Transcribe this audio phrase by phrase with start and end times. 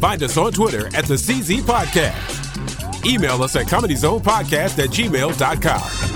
[0.00, 3.04] Find us on Twitter at the CZ Podcast.
[3.04, 6.10] Email us at comedyzonepodcast at gmail.com.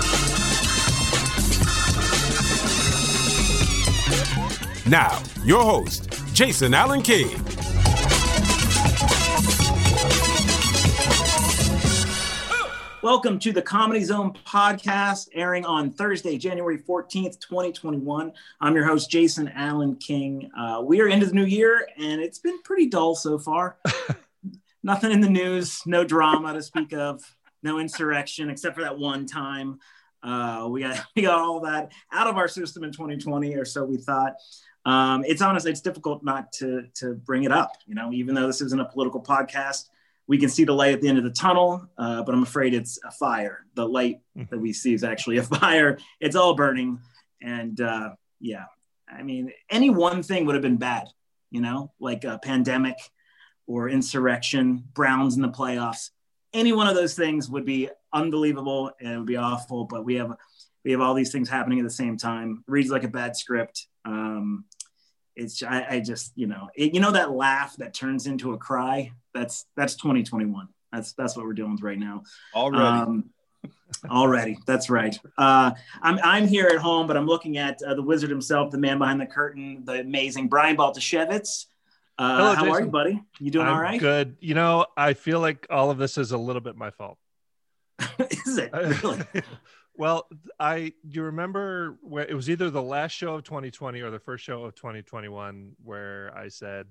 [4.89, 7.54] Now, your host, Jason Allen King.
[13.05, 18.33] Welcome to the Comedy Zone podcast, airing on Thursday, January 14th, 2021.
[18.59, 20.49] I'm your host, Jason Allen King.
[20.57, 23.77] Uh, we are into the new year, and it's been pretty dull so far.
[24.83, 27.21] Nothing in the news, no drama to speak of,
[27.61, 29.77] no insurrection, except for that one time.
[30.23, 33.85] Uh, we got we got all that out of our system in 2020, or so
[33.85, 34.33] we thought.
[34.83, 37.73] Um, it's honestly, it's difficult not to to bring it up.
[37.85, 39.89] You know, even though this isn't a political podcast,
[40.27, 42.73] we can see the light at the end of the tunnel, uh, but I'm afraid
[42.73, 43.65] it's a fire.
[43.75, 45.97] The light that we see is actually a fire.
[46.19, 46.99] It's all burning.
[47.41, 48.65] And uh, yeah,
[49.07, 51.07] I mean, any one thing would have been bad,
[51.51, 52.97] you know, like a pandemic
[53.67, 56.09] or insurrection, Browns in the playoffs.
[56.53, 59.85] Any one of those things would be unbelievable and it would be awful.
[59.85, 60.35] But we have
[60.83, 62.63] we have all these things happening at the same time.
[62.67, 63.87] Reads like a bad script.
[64.05, 64.65] Um,
[65.35, 68.57] it's I, I just you know it, you know that laugh that turns into a
[68.57, 69.11] cry?
[69.33, 72.23] That's that's 2021 that's that's what we're dealing with right now.
[72.53, 72.83] Already.
[72.83, 73.29] Um,
[74.09, 74.57] already.
[74.65, 75.17] That's right.
[75.37, 78.77] Uh, i'm i'm here at home but i'm looking at uh, the wizard himself the
[78.77, 81.65] man behind the curtain the amazing brian baltashevitz.
[82.17, 82.69] Uh, Hello, how Jason.
[82.69, 83.23] are you buddy?
[83.39, 83.99] You doing I'm all right?
[83.99, 84.37] good.
[84.39, 87.17] You know i feel like all of this is a little bit my fault.
[88.19, 88.71] Is it?
[88.73, 89.23] Really
[89.97, 90.27] Well,
[90.59, 94.19] I do you remember where it was either the last show of 2020 or the
[94.19, 96.87] first show of 2021 where I said,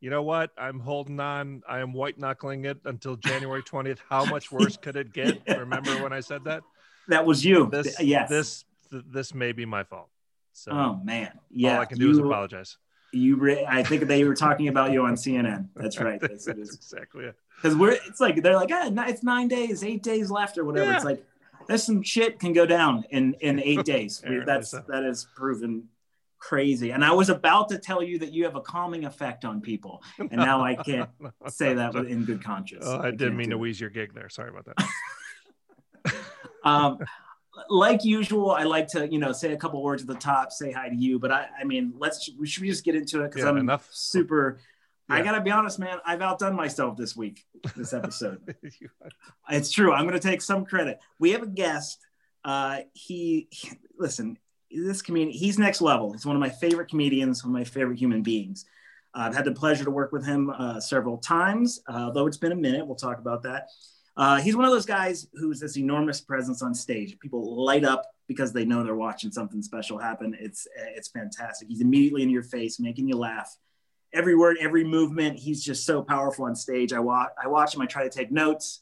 [0.00, 0.50] you know what?
[0.56, 1.62] I'm holding on.
[1.68, 3.98] I am white knuckling it until January 20th.
[4.08, 5.40] How much worse could it get?
[5.46, 5.56] yeah.
[5.56, 6.62] Remember when I said that?
[7.08, 7.68] That was you.
[7.70, 8.28] This, yes.
[8.28, 10.08] This, this may be my fault.
[10.52, 11.76] So, oh man, yeah.
[11.76, 12.76] All I can do you, is apologize.
[13.12, 15.68] You, re- I think they were talking about you on CNN.
[15.74, 16.20] That's right.
[16.20, 17.36] That's, That's exactly it.
[17.56, 20.90] Because we're, it's like they're like, ah, it's nine days, eight days left, or whatever.
[20.90, 20.96] Yeah.
[20.96, 21.24] It's like
[21.66, 24.22] there's some shit can go down in in eight days.
[24.46, 25.88] That's that is proven
[26.38, 26.90] crazy.
[26.90, 30.02] And I was about to tell you that you have a calming effect on people,
[30.18, 31.08] and now I can't
[31.48, 32.84] say that in good conscience.
[32.86, 34.28] Oh, I, I didn't mean to wheeze your gig there.
[34.28, 36.14] Sorry about that.
[36.64, 36.98] um,
[37.70, 40.70] like usual, I like to you know say a couple words at the top, say
[40.70, 41.18] hi to you.
[41.18, 43.56] But I, I mean, let's should we should just get into it because yeah, I'm
[43.56, 43.88] enough.
[43.90, 44.58] super
[45.08, 45.16] yeah.
[45.16, 45.98] I gotta be honest, man.
[46.04, 47.44] I've outdone myself this week,
[47.76, 48.54] this episode.
[49.50, 49.92] it's true.
[49.92, 50.98] I'm gonna take some credit.
[51.18, 52.00] We have a guest.
[52.44, 54.38] Uh, he, he, listen.
[54.70, 56.12] This comedian, he's next level.
[56.12, 58.64] He's one of my favorite comedians, one of my favorite human beings.
[59.14, 62.38] Uh, I've had the pleasure to work with him uh, several times, uh, though it's
[62.38, 62.84] been a minute.
[62.84, 63.68] We'll talk about that.
[64.16, 67.16] Uh, he's one of those guys who's this enormous presence on stage.
[67.20, 70.36] People light up because they know they're watching something special happen.
[70.40, 71.68] It's it's fantastic.
[71.68, 73.56] He's immediately in your face, making you laugh
[74.14, 75.38] every word, every movement.
[75.38, 76.92] He's just so powerful on stage.
[76.92, 77.82] I watch, I watch him.
[77.82, 78.80] I try to take notes,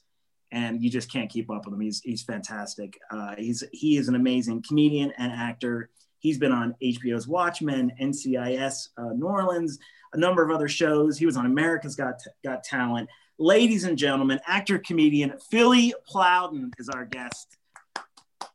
[0.53, 1.81] and you just can't keep up with him.
[1.81, 2.99] He's he's fantastic.
[3.11, 5.91] Uh, he's he is an amazing comedian and actor.
[6.21, 9.79] He's been on HBO's Watchmen, NCIS uh, New Orleans,
[10.13, 11.19] a number of other shows.
[11.19, 13.09] He was on America's Got Got Talent.
[13.39, 17.57] Ladies and gentlemen, actor comedian Philly Plowden is our guest.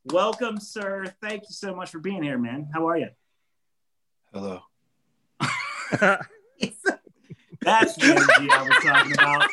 [0.06, 1.14] Welcome, sir.
[1.22, 2.70] Thank you so much for being here, man.
[2.74, 3.10] How are you?
[4.32, 4.62] Hello.
[7.62, 9.50] That's the energy I was talking about.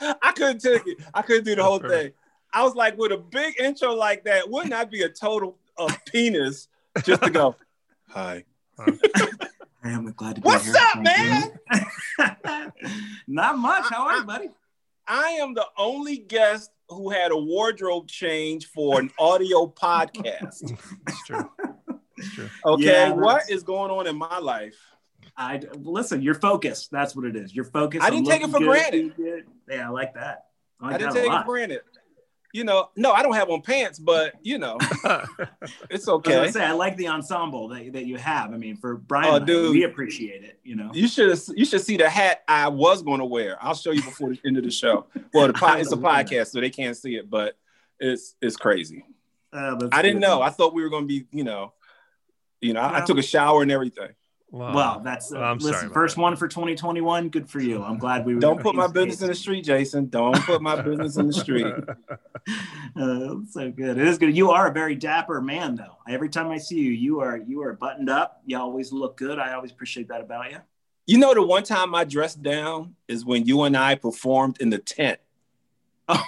[0.22, 0.98] I couldn't take it.
[1.14, 2.12] I couldn't do the whole thing.
[2.52, 5.96] I was like, with a big intro like that, wouldn't that be a total of
[6.06, 6.68] penis
[7.04, 7.56] just to go,
[8.08, 8.44] hi.
[8.78, 8.92] I
[9.84, 10.74] am glad to be What's here.
[10.78, 11.58] up, man?
[13.26, 13.84] Not much.
[13.90, 14.50] How are you, buddy?
[15.06, 20.72] I am the only guest who had a wardrobe change for an audio podcast.
[21.06, 21.50] It's true.
[22.16, 22.48] It's true.
[22.64, 24.76] Okay, yeah, what is going on in my life?
[25.36, 26.22] I listen.
[26.22, 26.90] You're focused.
[26.90, 27.54] That's what it is.
[27.54, 28.04] You're focused.
[28.04, 29.44] I didn't take it for good, granted.
[29.68, 30.46] Yeah, I like that.
[30.80, 31.80] I, like I didn't take it for granted.
[32.52, 34.78] You know, no, I don't have on pants, but you know,
[35.90, 36.38] it's okay.
[36.38, 38.54] I, say, I like the ensemble that, that you have.
[38.54, 40.58] I mean, for Brian, oh, dude, we appreciate it.
[40.64, 43.62] You know, you should you should see the hat I was going to wear.
[43.62, 45.06] I'll show you before the end of the show.
[45.34, 47.58] Well, the pod, it's a podcast, so they can't see it, but
[48.00, 49.04] it's it's crazy.
[49.52, 50.40] Uh, I didn't know.
[50.40, 51.72] I thought we were going to be, you know,
[52.60, 54.10] you know, well, I, I took a shower and everything.
[54.50, 54.74] Wow.
[54.74, 56.22] Well, that's uh, I'm listen, first that.
[56.22, 57.30] one for 2021.
[57.30, 57.82] Good for you.
[57.82, 60.08] I'm glad we don't put my business in the street, Jason.
[60.08, 61.66] Don't put my business in the street.
[62.96, 63.98] Uh, so good.
[63.98, 64.34] It is good.
[64.34, 65.98] You are a very dapper man, though.
[66.08, 68.40] Every time I see you, you are you are buttoned up.
[68.46, 69.38] You always look good.
[69.38, 70.58] I always appreciate that about you.
[71.06, 74.70] You know, the one time I dressed down is when you and I performed in
[74.70, 75.18] the tent.
[76.08, 76.24] Oh,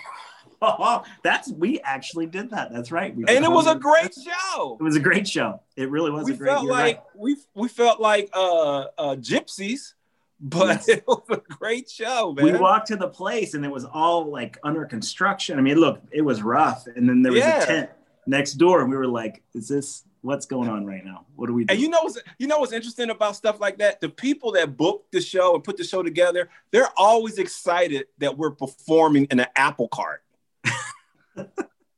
[1.23, 2.73] that's we actually did that.
[2.73, 3.15] That's right.
[3.15, 4.77] We and it was a great show.
[4.79, 5.61] It was a great show.
[5.77, 6.49] It really was we a great.
[6.49, 7.05] Felt like right.
[7.17, 9.95] we we felt like uh, uh gypsies,
[10.41, 10.89] but yes.
[10.89, 12.45] it was a great show, man.
[12.45, 15.59] We walked to the place and it was all like under construction.
[15.59, 17.63] I mean, look, it was rough, and then there was yeah.
[17.63, 17.91] a tent
[18.27, 21.25] next door, and we were like, "Is this what's going on right now?
[21.37, 23.79] What do we do?" And you know what's you know what's interesting about stuff like
[23.79, 24.01] that?
[24.01, 28.37] The people that book the show and put the show together, they're always excited that
[28.37, 30.23] we're performing in an apple cart.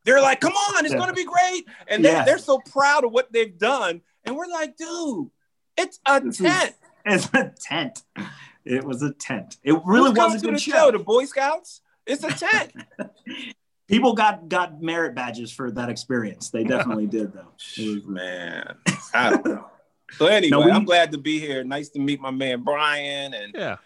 [0.05, 0.99] They're like, come on, it's yeah.
[0.99, 1.67] gonna be great.
[1.89, 2.25] And they, yeah.
[2.25, 4.03] they're so proud of what they've done.
[4.25, 5.31] And we're like, dude,
[5.77, 6.75] it's a this tent.
[7.07, 8.03] Is, it's a tent.
[8.65, 9.57] It was a tent.
[9.63, 10.73] It really was a good the show.
[10.73, 10.91] show.
[10.91, 11.81] The Boy Scouts.
[12.07, 12.73] It's a tent.
[13.89, 16.51] People got got merit badges for that experience.
[16.51, 17.49] They definitely did, though.
[17.79, 18.77] Was, man,
[19.13, 19.67] I don't know.
[20.13, 21.65] So anyway, no, we, I'm glad to be here.
[21.65, 23.77] Nice to meet my man Brian and yeah.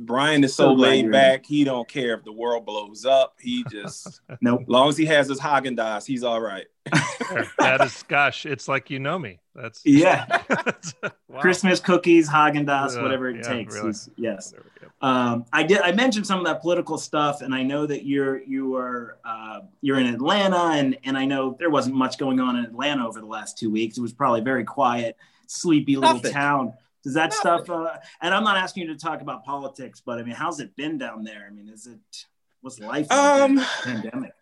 [0.00, 1.44] Brian is so, so laid back.
[1.44, 3.36] He don't care if the world blows up.
[3.40, 4.62] He just nope.
[4.66, 6.66] Long as he has his Haagen Dazs, he's all right.
[7.58, 9.40] that is, gosh, it's like you know me.
[9.54, 10.42] That's yeah.
[11.28, 11.40] wow.
[11.40, 13.74] Christmas cookies, Haagen Dazs, uh, whatever it yeah, takes.
[13.74, 13.94] Really.
[14.16, 14.54] Yes.
[15.02, 15.80] Um, I did.
[15.80, 19.60] I mentioned some of that political stuff, and I know that you're you are uh,
[19.82, 23.20] you're in Atlanta, and and I know there wasn't much going on in Atlanta over
[23.20, 23.98] the last two weeks.
[23.98, 25.16] It was probably very quiet,
[25.46, 26.32] sleepy little Nothing.
[26.32, 26.72] town.
[27.02, 27.68] Does that stuff?
[27.70, 30.76] Uh, and I'm not asking you to talk about politics, but I mean, how's it
[30.76, 31.46] been down there?
[31.48, 32.26] I mean, is it
[32.60, 34.32] what's life um, pandemic?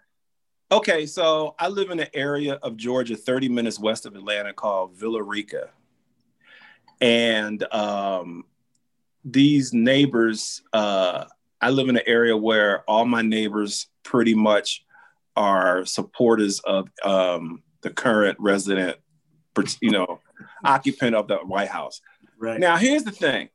[0.70, 4.96] Okay, so I live in an area of Georgia, 30 minutes west of Atlanta, called
[4.96, 5.70] Villa Rica,
[7.00, 8.44] and um,
[9.25, 10.62] these neighbors.
[10.72, 11.25] Uh,
[11.60, 14.84] I live in an area where all my neighbors pretty much
[15.37, 18.99] are supporters of um, the current resident,
[19.81, 20.20] you know,
[20.64, 22.00] occupant of the White House.
[22.38, 22.61] Right.
[22.61, 23.49] Now, here's the thing.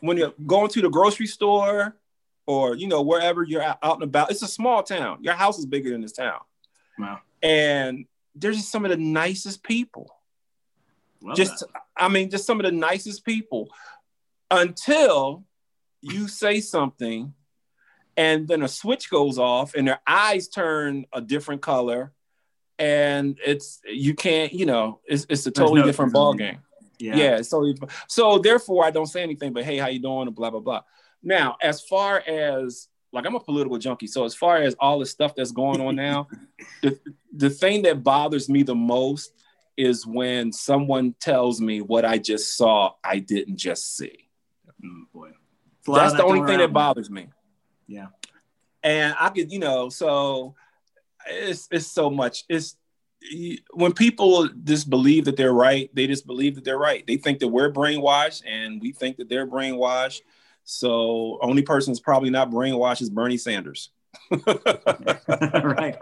[0.00, 1.96] When you're going to the grocery store
[2.46, 5.18] or, you know, wherever you're out, and about, it's a small town.
[5.22, 6.40] Your house is bigger than this town.
[6.98, 7.20] Wow.
[7.42, 10.10] And they're just some of the nicest people.
[11.22, 11.68] Love just, that.
[11.96, 13.68] I mean, just some of the nicest people
[14.50, 15.44] until
[16.00, 17.34] you say something
[18.16, 22.12] and then a switch goes off and their eyes turn a different color
[22.78, 26.58] and it's you can't you know it's, it's a totally no, different ball game
[26.98, 27.16] yeah.
[27.16, 27.42] yeah.
[27.42, 27.72] So
[28.08, 30.30] so therefore I don't say anything but hey, how you doing?
[30.30, 30.82] blah blah blah.
[31.22, 34.06] Now, as far as like I'm a political junkie.
[34.06, 36.28] So as far as all the stuff that's going on now,
[36.82, 36.98] the
[37.32, 39.32] the thing that bothers me the most
[39.76, 44.28] is when someone tells me what I just saw I didn't just see.
[44.84, 45.30] Mm, boy.
[45.86, 47.28] That's the only thing that bothers me.
[47.86, 48.08] Yeah.
[48.82, 50.54] And I could, you know, so
[51.26, 52.44] it's it's so much.
[52.48, 52.76] It's
[53.72, 57.06] when people just believe that they're right, they just believe that they're right.
[57.06, 60.20] They think that we're brainwashed and we think that they're brainwashed.
[60.64, 63.90] So only person is probably not brainwashed is Bernie Sanders.
[64.30, 65.96] right.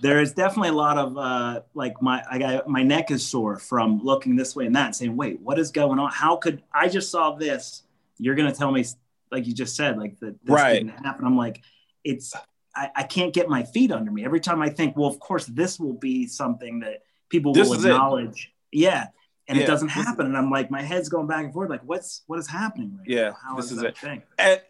[0.00, 3.58] There is definitely a lot of uh, like my I got my neck is sore
[3.58, 6.10] from looking this way and that, and saying, "Wait, what is going on?
[6.10, 7.82] How could I just saw this?
[8.18, 8.84] You're gonna tell me,
[9.30, 10.74] like you just said, like that this right.
[10.74, 11.62] didn't happen." I'm like,
[12.02, 12.34] it's
[12.76, 14.24] I, I, can't get my feet under me.
[14.24, 17.76] Every time I think, well, of course, this will be something that people this will
[17.76, 18.52] acknowledge.
[18.72, 18.78] It.
[18.78, 19.06] Yeah.
[19.46, 19.64] And yeah.
[19.64, 20.26] it doesn't happen.
[20.26, 21.70] And I'm like, my head's going back and forth.
[21.70, 22.96] Like, what's what is happening?
[22.98, 23.32] Right yeah.
[23.42, 23.98] How this is, is it.
[23.98, 24.22] Thing?
[24.38, 24.60] And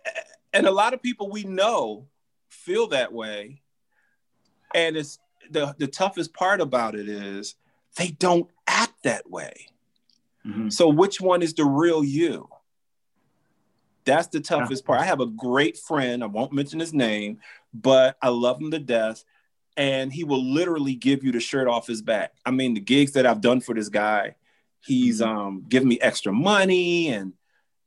[0.53, 2.07] and a lot of people we know
[2.51, 3.63] feel that way.
[4.75, 5.19] And it's
[5.51, 7.55] the the toughest part about it is
[7.97, 9.69] they don't act that way.
[10.45, 10.71] Mm-hmm.
[10.71, 12.49] So which one is the real you?
[14.05, 15.01] That's the toughest part.
[15.01, 17.39] I have a great friend, I won't mention his name,
[17.73, 19.25] but I love him to death.
[19.77, 22.35] And he will literally give you the shirt off his back.
[22.45, 24.37] I mean, the gigs that I've done for this guy,
[24.81, 25.39] he's mm-hmm.
[25.39, 27.33] um giving me extra money and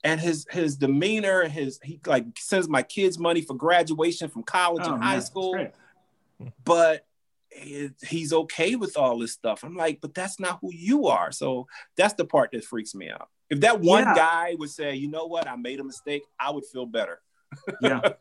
[0.04, 4.84] and his his demeanor, his he like sends my kids money for graduation from college
[4.86, 5.68] oh, and high school.
[6.64, 7.06] But
[7.52, 9.64] it, he's okay with all this stuff.
[9.64, 11.32] I'm like, but that's not who you are.
[11.32, 13.30] So that's the part that freaks me out.
[13.50, 14.16] If that one yeah.
[14.16, 17.22] guy would say, you know what, I made a mistake, I would feel better
[17.82, 18.13] yeah,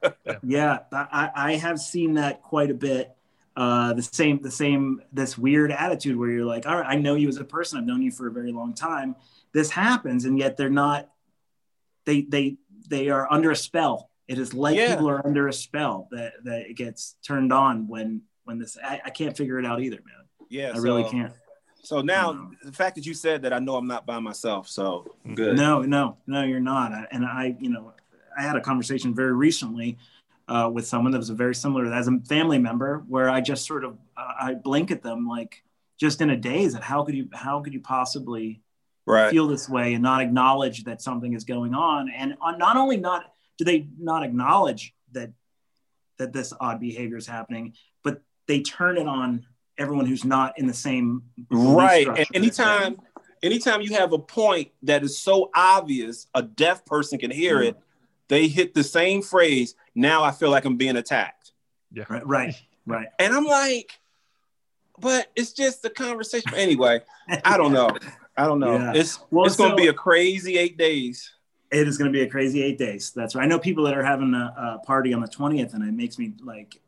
[0.43, 0.79] yeah.
[0.93, 3.13] I, I have seen that quite a bit.
[3.57, 7.15] Uh, the same, the same, this weird attitude where you're like, all right, I know
[7.15, 7.79] you as a person.
[7.79, 9.17] I've known you for a very long time.
[9.53, 11.09] This happens, and yet they're not.
[12.05, 14.11] They they they are under a spell.
[14.29, 14.95] It is like yeah.
[14.95, 18.77] people are under a spell that that it gets turned on when when this.
[18.83, 20.27] I, I can't figure it out either, man.
[20.51, 21.33] Yeah, I so, really can't.
[21.87, 24.69] So now the fact that you said that, I know I'm not by myself.
[24.69, 25.57] So good.
[25.57, 26.91] No, no, no, you're not.
[27.13, 27.93] And I, you know,
[28.37, 29.97] I had a conversation very recently
[30.49, 33.85] uh, with someone that was very similar as a family member, where I just sort
[33.85, 35.63] of uh, I blink at them like
[35.97, 38.63] just in a daze at how could you how could you possibly
[39.07, 39.31] right.
[39.31, 42.97] feel this way and not acknowledge that something is going on, and on, not only
[42.97, 45.31] not do they not acknowledge that
[46.19, 49.47] that this odd behavior is happening, but they turn it on
[49.79, 52.07] everyone who's not in the same right.
[52.07, 52.97] And anytime
[53.43, 57.69] anytime you have a point that is so obvious, a deaf person can hear mm-hmm.
[57.69, 57.77] it.
[58.29, 59.77] They hit the same phrase.
[59.95, 61.53] Now I feel like I'm being attacked.
[61.93, 62.05] Yeah.
[62.09, 62.27] Right.
[62.27, 62.55] Right.
[62.87, 63.09] right.
[63.19, 63.93] And I'm like,
[64.99, 66.53] but it's just the conversation.
[66.55, 67.01] Anyway,
[67.45, 67.91] I don't know.
[68.37, 68.77] I don't know.
[68.77, 68.93] Yeah.
[68.95, 71.33] It's well, it's so, going to be a crazy eight days.
[71.71, 73.13] It is going to be a crazy eight days.
[73.15, 73.45] That's right.
[73.45, 76.19] I know people that are having a, a party on the twentieth, and it makes
[76.19, 76.81] me like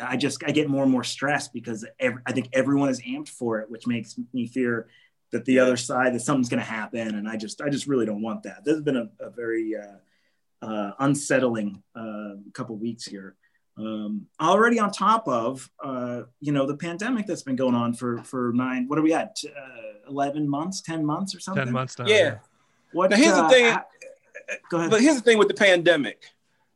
[0.00, 3.28] I just I get more and more stressed because every, I think everyone is amped
[3.28, 4.88] for it, which makes me fear
[5.32, 8.06] that the other side that something's going to happen, and I just I just really
[8.06, 8.64] don't want that.
[8.64, 13.36] This has been a, a very uh, uh, unsettling uh, couple weeks here.
[13.76, 18.22] Um, already on top of uh, you know the pandemic that's been going on for
[18.22, 21.98] for nine what are we at uh, 11 months 10 months or something 10 months
[21.98, 22.34] now yeah, yeah.
[22.92, 23.78] what now here's the uh, thing
[24.70, 26.22] go ahead but here's the thing with the pandemic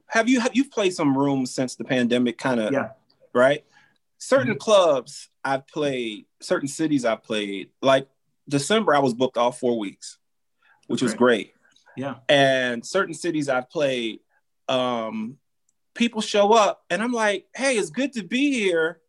[0.08, 2.88] have you have you've played some rooms since the pandemic kind of yeah
[3.38, 3.64] right?
[4.18, 4.58] Certain mm-hmm.
[4.58, 8.08] clubs I've played, certain cities I've played, like
[8.48, 10.18] December, I was booked all four weeks,
[10.86, 11.52] which was great.
[11.96, 12.16] Yeah.
[12.28, 14.20] And certain cities I've played,
[14.68, 15.38] um,
[15.94, 19.00] people show up and I'm like, hey, it's good to be here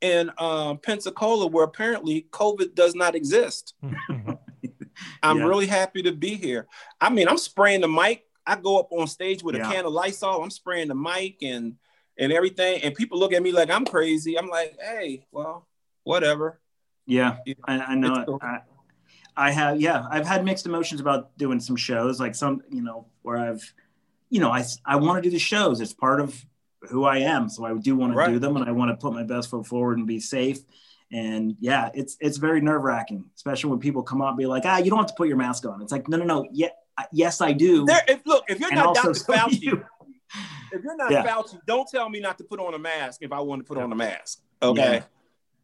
[0.00, 3.74] in um, Pensacola, where apparently COVID does not exist.
[5.22, 5.44] I'm yeah.
[5.44, 6.66] really happy to be here.
[7.00, 8.24] I mean, I'm spraying the mic.
[8.46, 9.68] I go up on stage with yeah.
[9.68, 10.42] a can of Lysol.
[10.42, 11.76] I'm spraying the mic and
[12.20, 12.82] and everything.
[12.82, 14.38] And people look at me like I'm crazy.
[14.38, 15.66] I'm like, hey, well,
[16.04, 16.60] whatever.
[17.06, 18.24] Yeah, I, I know.
[18.24, 18.38] Cool.
[18.42, 18.58] I,
[19.36, 23.06] I have, yeah, I've had mixed emotions about doing some shows, like some, you know,
[23.22, 23.72] where I've,
[24.28, 25.80] you know, I, I want to do the shows.
[25.80, 26.44] It's part of
[26.82, 27.48] who I am.
[27.48, 28.26] So I do want right.
[28.26, 30.58] to do them and I want to put my best foot forward and be safe.
[31.10, 34.64] And yeah, it's, it's very nerve wracking, especially when people come up and be like,
[34.66, 35.82] ah, you don't have to put your mask on.
[35.82, 36.46] It's like, no, no, no.
[36.52, 36.68] Yeah.
[37.12, 37.86] Yes, I do.
[37.86, 39.10] There, if, look, if you're and not Dr.
[39.26, 39.84] Fauci, you
[40.72, 41.26] if you're not yeah.
[41.26, 43.82] Fauci, don't tell me not to put on a mask if I want to put
[43.82, 44.40] on a mask.
[44.62, 44.94] Okay.
[44.94, 45.02] Yeah.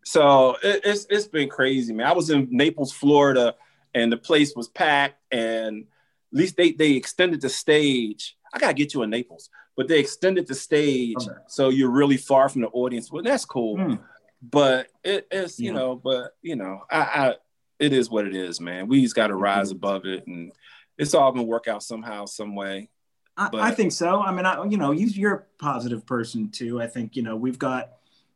[0.05, 2.07] So it, it's it's been crazy, man.
[2.07, 3.55] I was in Naples, Florida,
[3.95, 5.85] and the place was packed, and
[6.33, 8.37] at least they they extended the stage.
[8.55, 11.33] I gotta get you in Naples, but they extended the stage okay.
[11.49, 13.11] so you're really far from the audience.
[13.11, 13.77] Well, that's cool.
[13.77, 13.99] Mm.
[14.43, 17.35] But it, it's you know, but you know, I, I
[17.79, 18.87] it is what it is, man.
[18.87, 20.53] We just got to rise above it, and
[20.99, 22.91] it's all gonna work out somehow, some way.
[23.37, 24.21] I, I, think so.
[24.21, 26.81] I mean, I, you know, you, you're a positive person too.
[26.81, 27.91] I think, you know, we've got,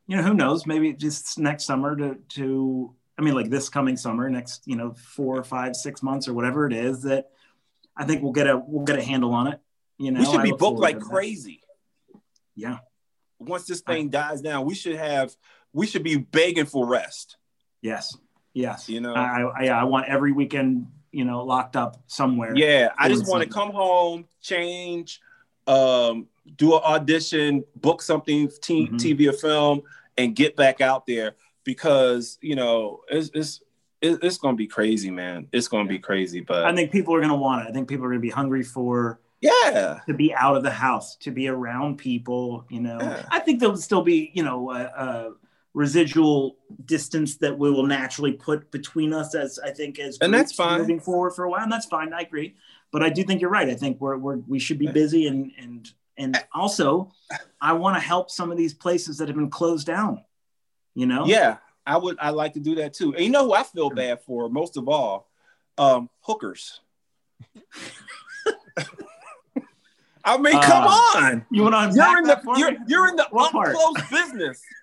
[0.07, 3.97] you know, who knows, maybe just next summer to, to, I mean, like this coming
[3.97, 7.31] summer, next, you know, four, five, six months or whatever it is that
[7.97, 9.61] I think we'll get a, we'll get a handle on it.
[9.99, 11.63] You know, we should be booked like crazy.
[12.55, 12.79] Yeah.
[13.39, 15.35] Once this thing I, dies down, we should have,
[15.73, 17.37] we should be begging for rest.
[17.81, 18.17] Yes.
[18.53, 18.89] Yes.
[18.89, 22.53] You know, I, I, I want every weekend you know, locked up somewhere.
[22.55, 25.21] Yeah, I just want to come home, change,
[25.67, 26.27] um,
[26.57, 28.97] do an audition, book something, t- mm-hmm.
[28.97, 29.83] TV or film,
[30.17, 33.61] and get back out there because you know it's it's
[34.03, 35.47] it's gonna be crazy, man.
[35.53, 37.71] It's gonna be crazy, but I think people are gonna want it.
[37.71, 41.17] I think people are gonna be hungry for yeah to be out of the house,
[41.17, 42.65] to be around people.
[42.69, 43.27] You know, yeah.
[43.31, 44.71] I think there'll still be you know.
[44.71, 45.31] Uh, uh,
[45.73, 50.53] residual distance that we will naturally put between us as I think as and that's
[50.53, 50.81] fine.
[50.81, 52.57] moving forward for a while and that's fine I agree.
[52.93, 53.69] But I do think you're right.
[53.69, 57.13] I think we're, we're we should be busy and and and also
[57.61, 60.25] I want to help some of these places that have been closed down
[60.95, 61.25] you know?
[61.27, 63.15] Yeah I would I like to do that too.
[63.15, 65.29] And you know who I feel bad for most of all?
[65.79, 66.81] Um hookers.
[70.23, 71.47] I mean, uh, come on!
[71.51, 71.99] You want to?
[71.99, 74.63] You're in the you're, you're in the up close business.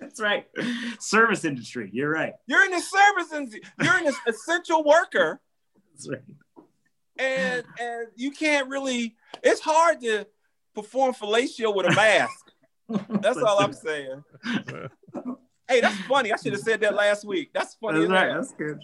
[0.00, 0.46] That's right.
[1.00, 1.90] Service industry.
[1.92, 2.34] You're right.
[2.46, 3.62] You're in the service industry.
[3.82, 5.40] You're an essential worker.
[5.92, 6.22] That's right.
[7.18, 9.16] And and you can't really.
[9.42, 10.26] It's hard to
[10.74, 12.52] perform fellatio with a mask.
[13.20, 14.22] That's all I'm saying.
[15.68, 16.32] hey, that's funny.
[16.32, 17.50] I should have said that last week.
[17.52, 18.06] That's funny.
[18.06, 18.34] That's right.
[18.34, 18.80] That's good.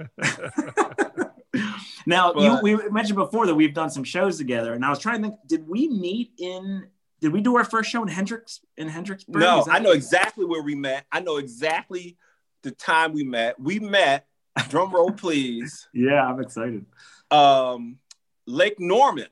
[2.07, 4.99] now but, you, we mentioned before that we've done some shows together, and I was
[4.99, 6.89] trying to think: Did we meet in
[7.25, 9.41] did we do our first show in Hendricks in Hendricksburg?
[9.41, 11.07] No, I know exactly where we met.
[11.11, 12.19] I know exactly
[12.63, 13.59] the time we met.
[13.59, 14.27] We met.
[14.69, 15.89] Drum roll, please.
[15.95, 16.85] yeah, I'm excited.
[17.31, 17.97] Um,
[18.47, 19.29] Lake Norman.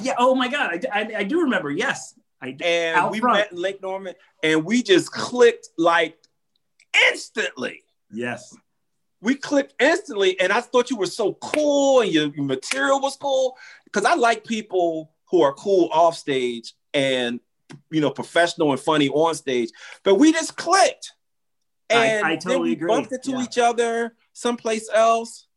[0.00, 0.14] Yeah.
[0.16, 1.70] Oh my God, I, I, I do remember.
[1.70, 3.40] Yes, I and we front.
[3.40, 6.16] met in Lake Norman, and we just clicked like
[7.10, 7.82] instantly.
[8.10, 8.56] Yes.
[9.20, 13.16] we clicked instantly, and I thought you were so cool and your, your material was
[13.16, 17.40] cool because I like people who are cool off stage and
[17.90, 19.70] you know professional and funny on stage.
[20.04, 21.12] But we just clicked,
[21.90, 22.88] and I, I totally then we agree.
[22.88, 23.42] bumped into yeah.
[23.42, 25.48] each other someplace else.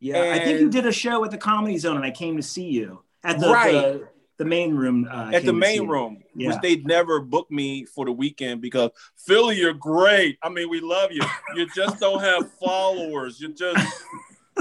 [0.00, 0.40] Yeah, and...
[0.40, 2.64] I think you did a show at the Comedy Zone, and I came to see
[2.64, 3.72] you at the right.
[3.72, 5.06] the, the main room.
[5.10, 6.48] Uh, at the main room, yeah.
[6.48, 8.90] which they'd never booked me for the weekend because
[9.26, 10.38] Philly, you're great.
[10.42, 11.20] I mean, we love you.
[11.54, 13.38] You just don't have followers.
[13.38, 14.02] You just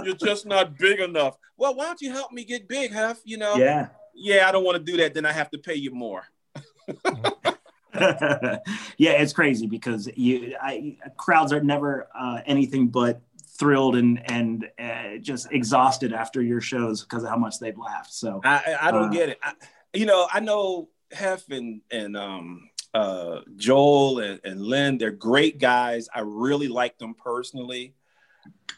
[0.04, 1.38] you're just not big enough.
[1.56, 3.22] Well, why don't you help me get big, Hef?
[3.24, 3.56] You know?
[3.56, 3.88] Yeah.
[4.16, 5.14] Yeah, I don't want to do that.
[5.14, 6.24] Then I have to pay you more.
[8.00, 8.60] yeah,
[8.98, 13.22] it's crazy because you I, crowds are never uh, anything but
[13.58, 18.14] thrilled and and uh, just exhausted after your shows because of how much they've laughed.
[18.14, 19.40] So I, I don't uh, get it.
[19.42, 19.54] I,
[19.94, 24.98] you know, I know Hef and and um, uh, Joel and, and Lynn.
[24.98, 26.08] They're great guys.
[26.14, 27.96] I really like them personally.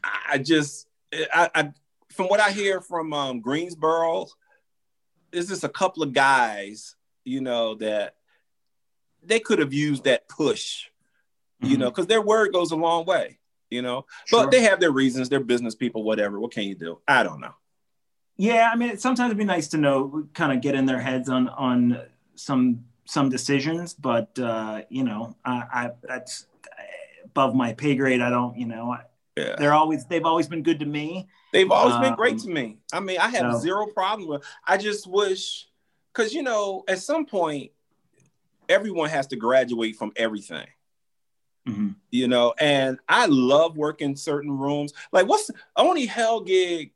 [0.04, 1.74] I just I, I
[2.12, 4.28] from what I hear from um, Greensboro,
[5.38, 8.16] is just a couple of guys, you know, that
[9.24, 10.86] they could have used that push,
[11.60, 11.80] you mm-hmm.
[11.82, 13.40] know, because their word goes a long way
[13.70, 14.06] you know.
[14.26, 14.44] Sure.
[14.44, 15.30] But they have their reasons.
[15.30, 16.04] They're business people.
[16.04, 16.40] Whatever.
[16.40, 17.00] What can you do?
[17.08, 17.54] I don't know.
[18.38, 21.28] Yeah, I mean, sometimes it'd be nice to know, kind of get in their heads
[21.30, 22.02] on on
[22.36, 23.94] some some decisions.
[23.94, 26.48] But uh, you know, I, I that's
[27.26, 28.22] above my pay grade.
[28.22, 29.02] I don't, you know, I,
[29.38, 29.56] yeah.
[29.58, 31.28] they're always they've always been good to me.
[31.54, 32.80] They've always um, been great to me.
[32.92, 33.60] I mean, I have so.
[33.60, 34.44] zero problem with.
[34.66, 35.68] I just wish,
[36.14, 37.72] because you know, at some point,
[38.68, 40.68] everyone has to graduate from everything.
[41.68, 41.90] Mm-hmm.
[42.12, 44.94] You know, and I love working certain rooms.
[45.12, 46.92] Like, what's only hell gig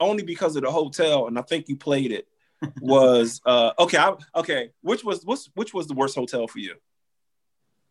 [0.00, 2.28] only because of the hotel, and I think you played it.
[2.80, 6.74] was uh okay I, okay which was what's which was the worst hotel for you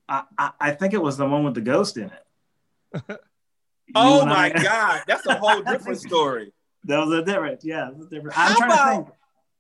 [0.09, 3.19] I, I, I think it was the one with the ghost in it
[3.95, 6.53] oh my I, god that's a whole different story
[6.85, 9.07] that was a different yeah a different i'm How trying about, to think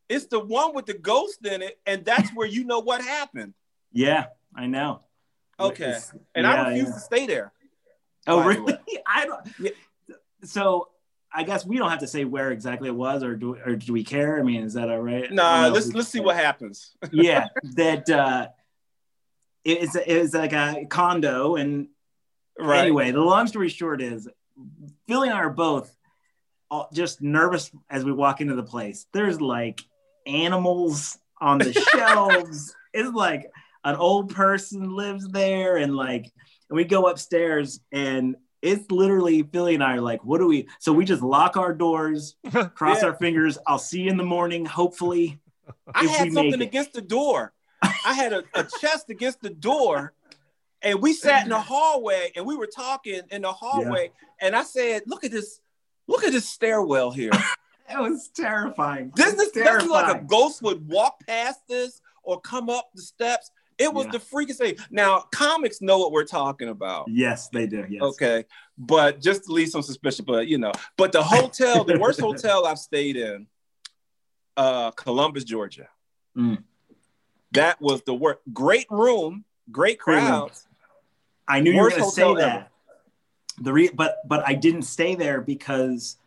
[0.09, 3.53] it's the one with the ghost in it and that's where you know what happened
[3.91, 5.01] yeah i know
[5.59, 5.97] Okay.
[6.35, 6.93] And yeah, I refuse yeah.
[6.93, 7.51] to stay there.
[8.27, 8.77] Oh, really?
[9.07, 9.47] I don't.
[9.59, 9.71] Yeah.
[10.43, 10.89] So
[11.33, 13.93] I guess we don't have to say where exactly it was, or do or do
[13.93, 14.39] we care?
[14.39, 15.31] I mean, is that all right?
[15.31, 16.95] Nah, let's let's see what happens.
[17.11, 18.47] yeah, that uh,
[19.63, 21.87] it's it's like a condo, and
[22.59, 22.81] right.
[22.81, 24.27] anyway, the long story short is,
[25.07, 25.95] Billy and I are both
[26.93, 29.05] just nervous as we walk into the place.
[29.13, 29.81] There's like
[30.25, 32.75] animals on the shelves.
[32.93, 33.49] It's like
[33.83, 36.31] an old person lives there and like
[36.69, 40.67] and we go upstairs and it's literally Philly and I are like, what do we?
[40.79, 42.35] So we just lock our doors,
[42.73, 43.09] cross yeah.
[43.09, 43.57] our fingers.
[43.67, 45.39] I'll see you in the morning, hopefully.
[45.93, 47.53] I had something against the door.
[47.81, 50.13] I had a, a chest against the door,
[50.81, 54.11] and we sat in the hallway and we were talking in the hallway.
[54.41, 54.47] Yeah.
[54.47, 55.59] And I said, "Look at this!
[56.07, 57.31] Look at this stairwell here."
[57.89, 59.11] it was terrifying.
[59.15, 59.89] This is terrifying.
[59.89, 63.51] like a ghost would walk past this or come up the steps.
[63.77, 64.13] It was yeah.
[64.13, 64.75] the freakiest thing.
[64.89, 67.05] Now, comics know what we're talking about.
[67.09, 67.85] Yes, they do.
[67.87, 68.01] Yes.
[68.01, 68.45] Okay.
[68.77, 72.65] But just to leave some suspicion, but you know, but the hotel, the worst hotel
[72.65, 73.47] I've stayed in,
[74.55, 75.89] uh, Columbus, Georgia.
[76.35, 76.63] Mm.
[77.51, 78.39] That was the worst.
[78.51, 80.65] Great room, great crowds.
[81.47, 82.55] I knew you were going to say that.
[82.55, 82.67] Ever.
[83.59, 86.17] The re- but but I didn't stay there because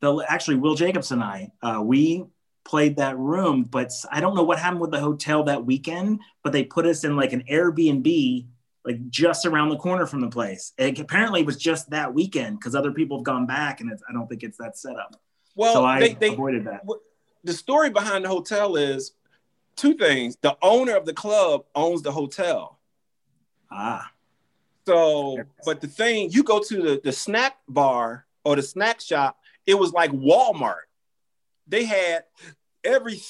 [0.00, 2.24] the actually Will Jacobs and I uh, we
[2.64, 6.52] played that room, but I don't know what happened with the hotel that weekend, but
[6.52, 8.46] they put us in like an Airbnb
[8.84, 10.72] like just around the corner from the place.
[10.78, 14.12] And apparently it was just that weekend because other people have gone back and I
[14.12, 15.16] don't think it's that setup.
[15.54, 16.84] Well, so I they, they, avoided that.
[17.44, 19.12] The story behind the hotel is
[19.76, 20.36] two things.
[20.40, 22.78] The owner of the club owns the hotel.
[23.70, 24.10] Ah.
[24.86, 29.38] So, but the thing, you go to the, the snack bar or the snack shop,
[29.66, 30.84] it was like Walmart
[31.66, 32.24] they had
[32.82, 33.20] every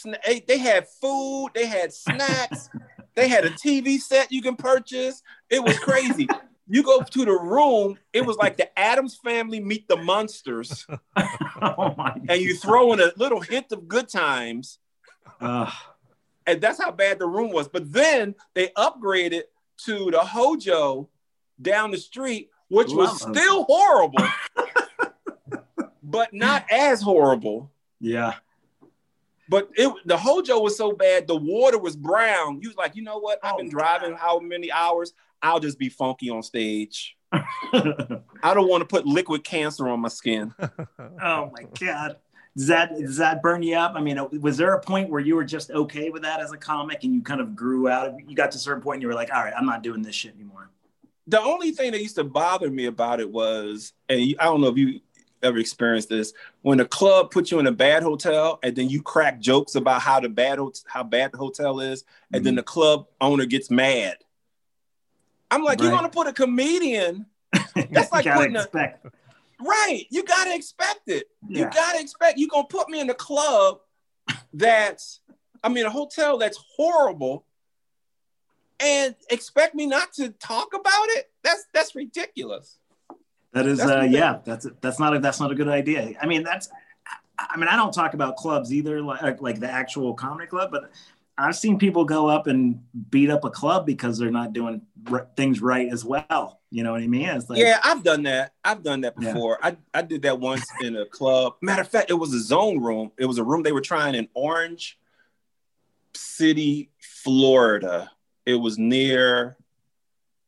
[0.47, 2.69] they had food, they had snacks,
[3.15, 5.23] they had a TV set you can purchase.
[5.51, 6.29] It was crazy.
[6.67, 10.87] you go to the room, it was like the Addams family meet the Munsters.
[11.17, 11.95] oh
[12.29, 14.79] and you throw in a little hint of good times.
[15.41, 15.71] Uh.
[16.47, 17.69] And that's how bad the room was.
[17.69, 19.43] But then they upgraded
[19.85, 21.09] to the Hojo
[21.61, 24.27] down the street, which Love was still horrible,
[26.03, 27.71] but not as horrible.
[28.01, 28.35] Yeah.
[29.49, 32.61] But it the Hojo was so bad, the water was brown.
[32.63, 33.39] You was like, you know what?
[33.43, 35.13] I've been oh, driving how many hours?
[35.43, 37.17] I'll just be funky on stage.
[37.33, 40.55] I don't want to put liquid cancer on my skin.
[40.99, 42.17] oh my God.
[42.57, 43.95] Does that does that burn you up?
[43.97, 46.57] I mean, was there a point where you were just okay with that as a
[46.57, 48.09] comic and you kind of grew out?
[48.09, 48.15] Of?
[48.15, 48.25] It?
[48.29, 50.03] You got to a certain point and you were like, all right, I'm not doing
[50.03, 50.71] this shit anymore.
[51.27, 54.69] the only thing that used to bother me about it was, and I don't know
[54.69, 55.01] if you
[55.43, 59.03] ever experienced this, when a club puts you in a bad hotel and then you
[59.03, 62.45] crack jokes about how the bad how bad the hotel is, and mm-hmm.
[62.45, 64.17] then the club owner gets mad.
[65.51, 65.87] I'm like, right.
[65.87, 67.27] you want to put a comedian?
[67.91, 69.07] That's like putting expect.
[69.07, 69.11] a
[69.61, 70.05] right.
[70.11, 71.29] You gotta expect it.
[71.49, 71.59] Yeah.
[71.59, 72.39] You gotta expect.
[72.39, 73.81] You gonna put me in a club
[74.53, 75.21] that's,
[75.63, 77.45] I mean, a hotel that's horrible
[78.81, 81.31] and expect me not to talk about it?
[81.43, 82.79] That's that's ridiculous.
[83.53, 86.15] That is, uh, yeah, that's that's not a that's not a good idea.
[86.21, 86.69] I mean, that's,
[87.39, 90.91] I mean, I don't talk about clubs either, like like the actual comedy club, but
[91.37, 95.29] I've seen people go up and beat up a club because they're not doing r-
[95.37, 96.61] things right as well.
[96.71, 97.29] You know what I mean?
[97.49, 98.53] Like, yeah, I've done that.
[98.65, 99.59] I've done that before.
[99.63, 99.75] Yeah.
[99.95, 101.55] I, I did that once in a club.
[101.61, 103.11] Matter of fact, it was a zone room.
[103.19, 104.99] It was a room they were trying in Orange
[106.15, 108.11] City, Florida
[108.47, 109.57] it was near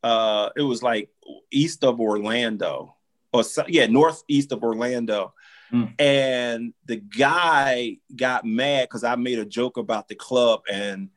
[0.03, 1.09] uh it was like
[1.51, 2.95] east of Orlando
[3.33, 5.33] or yeah northeast of Orlando
[5.71, 5.93] mm.
[5.99, 11.09] and the guy got mad because I made a joke about the club and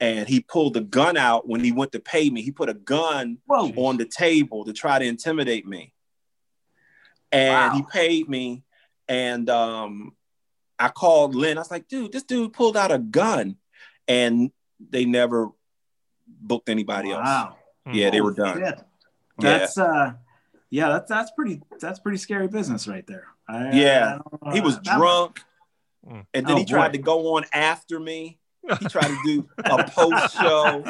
[0.00, 2.74] and he pulled the gun out when he went to pay me he put a
[2.74, 3.72] gun Whoa.
[3.76, 5.92] on the table to try to intimidate me
[7.32, 7.76] and wow.
[7.76, 8.64] he paid me
[9.08, 10.12] and um
[10.78, 13.56] I called Lynn I was like dude this dude pulled out a gun
[14.08, 14.50] and
[14.90, 15.50] they never
[16.26, 17.24] booked anybody else.
[17.24, 17.56] Wow.
[17.92, 18.58] Yeah, they were done.
[18.58, 18.80] Shit.
[19.38, 19.84] That's yeah.
[19.84, 20.12] uh
[20.70, 23.28] yeah, that's that's pretty that's pretty scary business right there.
[23.48, 24.18] I, yeah.
[24.42, 25.40] I he was drunk
[26.06, 26.24] mm.
[26.32, 26.92] and then oh, he tried boy.
[26.92, 28.38] to go on after me.
[28.80, 30.82] He tried to do a post show.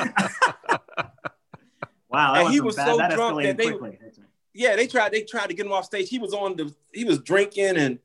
[2.08, 2.86] wow, and he was bad.
[2.86, 3.98] so that drunk that they quickly.
[4.52, 6.08] Yeah, they tried they tried to get him off stage.
[6.08, 7.98] He was on the he was drinking and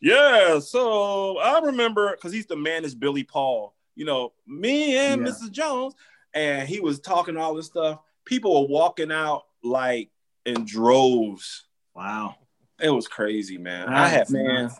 [0.00, 3.74] yeah, so I remember because he's the man is Billy Paul.
[3.94, 5.32] You know, me and yeah.
[5.32, 5.50] Mrs.
[5.50, 5.94] Jones
[6.34, 8.00] and he was talking all this stuff.
[8.26, 10.10] People were walking out like
[10.44, 11.64] in droves.
[11.94, 12.36] Wow.
[12.80, 13.88] It was crazy, man.
[13.88, 14.70] I had man,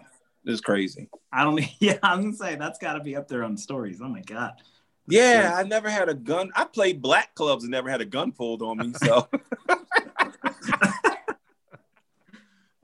[0.45, 1.09] it was crazy.
[1.33, 4.01] I don't yeah, I'm gonna say that's gotta be up there on stories.
[4.03, 4.53] Oh my god.
[5.07, 6.51] Yeah, I never had a gun.
[6.57, 8.95] I played black clubs and never had a gun pulled on me.
[8.95, 9.29] So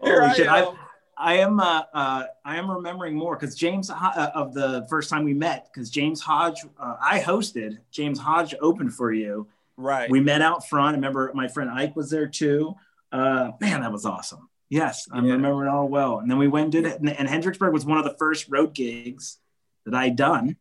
[0.01, 0.49] Holy shit.
[0.49, 0.73] I,
[1.17, 5.25] I am uh, uh, I am remembering more because James uh, of the first time
[5.25, 9.47] we met because James Hodge uh, I hosted James Hodge opened for you.
[9.77, 10.11] Right.
[10.11, 10.95] We met out front.
[10.95, 12.75] I remember my friend Ike was there too.
[13.13, 14.49] Uh, man, that was awesome.
[14.71, 15.33] Yes, I yeah.
[15.33, 16.21] remember it all well.
[16.21, 17.01] And then we went and did it.
[17.01, 19.39] And, and Hendricksburg was one of the first road gigs
[19.85, 20.57] that I done,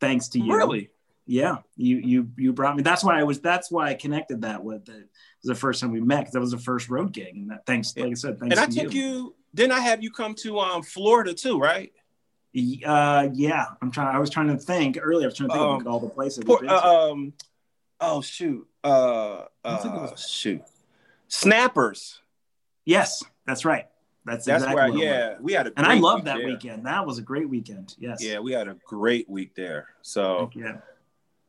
[0.00, 0.54] thanks to you.
[0.54, 0.90] Really?
[1.26, 2.82] Yeah, you you you brought me.
[2.82, 3.40] That's why I was.
[3.40, 4.96] That's why I connected that with it.
[4.96, 5.08] It
[5.42, 7.66] was the first time we met because that was the first road gig, and that
[7.66, 8.56] thanks, like I said, thanks.
[8.56, 9.00] And I took you.
[9.00, 11.92] you didn't I have you come to um Florida too, right?
[12.84, 13.66] Uh, yeah.
[13.80, 14.14] I'm trying.
[14.14, 15.26] I was trying to think earlier.
[15.26, 16.44] I was trying to think um, of all the places.
[16.48, 17.32] Uh, um,
[18.00, 18.66] oh shoot.
[18.82, 20.62] Uh, uh shoot.
[21.28, 22.20] Snappers.
[22.84, 23.86] Yes, that's right.
[24.24, 25.04] That's that's exactly where.
[25.04, 25.72] Yeah, we had a.
[25.76, 26.46] And I love that there.
[26.46, 26.86] weekend.
[26.86, 27.96] That was a great weekend.
[27.98, 28.22] Yes.
[28.22, 29.88] Yeah, we had a great week there.
[30.02, 30.50] So.
[30.54, 30.78] Yeah.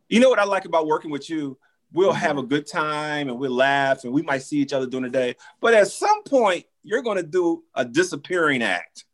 [0.10, 1.58] You know what I like about working with you?
[1.94, 2.50] We'll have a mm-hmm.
[2.50, 5.36] good time and we'll laugh and we might see each other during the day.
[5.62, 9.06] But at some point, you're going to do a disappearing act.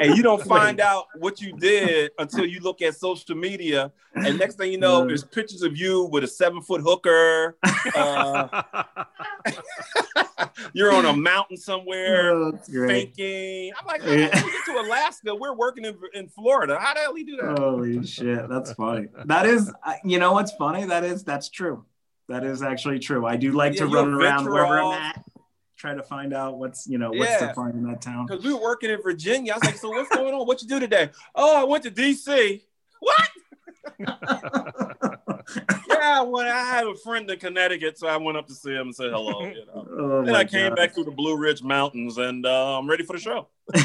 [0.00, 3.92] And you don't find out what you did until you look at social media.
[4.14, 7.56] And next thing you know, there's pictures of you with a seven foot hooker.
[7.94, 8.62] Uh,
[10.72, 13.72] you're on a mountain somewhere oh, faking.
[13.78, 15.34] I'm like, the we get to Alaska?
[15.34, 16.78] We're working in, in Florida.
[16.80, 17.58] How the hell we do that?
[17.58, 19.08] Holy shit, that's funny.
[19.24, 19.72] That is,
[20.04, 20.84] you know what's funny?
[20.84, 21.84] That is, that's true.
[22.28, 23.24] That is actually true.
[23.24, 25.24] I do like yeah, to run around wherever I'm at
[25.76, 27.46] try to find out what's you know what's yeah.
[27.46, 28.26] the fun in that town.
[28.26, 29.52] Because we were working in Virginia.
[29.52, 30.46] I was like, so what's going on?
[30.46, 31.10] What you do today?
[31.34, 32.62] Oh, I went to DC.
[33.00, 33.28] What?
[35.88, 38.88] yeah, when I have a friend in Connecticut, so I went up to see him
[38.88, 39.42] and said hello.
[39.42, 40.76] You know, oh and I came God.
[40.76, 43.48] back through the Blue Ridge Mountains, and uh, I'm ready for the show.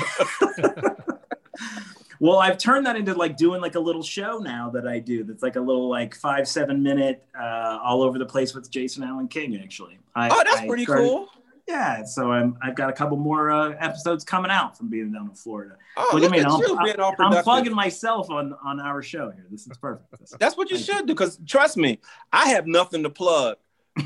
[2.19, 5.23] well, I've turned that into like doing like a little show now that I do.
[5.23, 9.03] That's like a little like five seven minute uh, all over the place with Jason
[9.03, 9.59] Allen King.
[9.61, 11.29] Actually, I, oh, that's I pretty started, cool
[11.71, 15.29] yeah, so I'm, I've got a couple more uh, episodes coming out from being down
[15.29, 15.75] in Florida.
[15.97, 19.45] Oh, look, look at me, I'm, I'm, I'm, plugging myself on on our show here.
[19.49, 20.07] This is perfect.
[20.39, 21.07] That's what you Thank should you.
[21.07, 21.99] do, because trust me,
[22.31, 23.57] I have nothing to plug.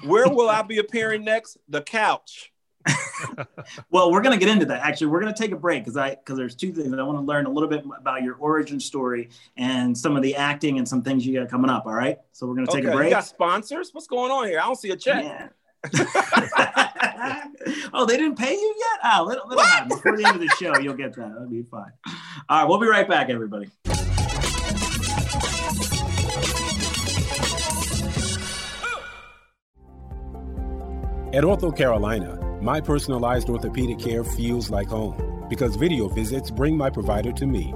[0.04, 1.58] Where will I be appearing next?
[1.70, 2.52] The couch.
[3.90, 4.82] well, we're gonna get into that.
[4.82, 7.24] Actually, we're gonna take a break because I because there's two things I want to
[7.24, 11.02] learn a little bit about your origin story and some of the acting and some
[11.02, 11.88] things you got coming up.
[11.88, 12.94] All right, so we're gonna take okay.
[12.94, 13.10] a break.
[13.10, 13.90] You got sponsors?
[13.92, 14.60] What's going on here?
[14.60, 15.24] I don't see a check.
[15.24, 15.45] Yeah.
[17.94, 19.00] oh, they didn't pay you yet?
[19.04, 19.90] Oh, let, let happen.
[19.90, 21.34] Before the end of the show, you'll get that.
[21.34, 21.92] That'll be fine.
[22.50, 23.70] All right, we'll be right back, everybody.
[31.34, 36.90] At Ortho Carolina, my personalized orthopedic care feels like home because video visits bring my
[36.90, 37.74] provider to me.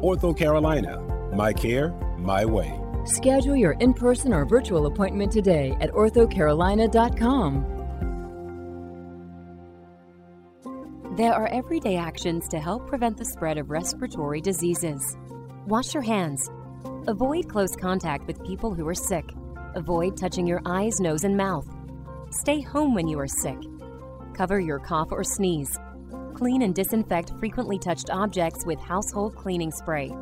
[0.00, 1.00] Ortho Carolina,
[1.34, 2.79] my care, my way.
[3.10, 7.66] Schedule your in person or virtual appointment today at orthocarolina.com.
[11.16, 15.16] There are everyday actions to help prevent the spread of respiratory diseases.
[15.66, 16.48] Wash your hands.
[17.08, 19.28] Avoid close contact with people who are sick.
[19.74, 21.66] Avoid touching your eyes, nose, and mouth.
[22.30, 23.58] Stay home when you are sick.
[24.34, 25.76] Cover your cough or sneeze.
[26.34, 30.12] Clean and disinfect frequently touched objects with household cleaning spray.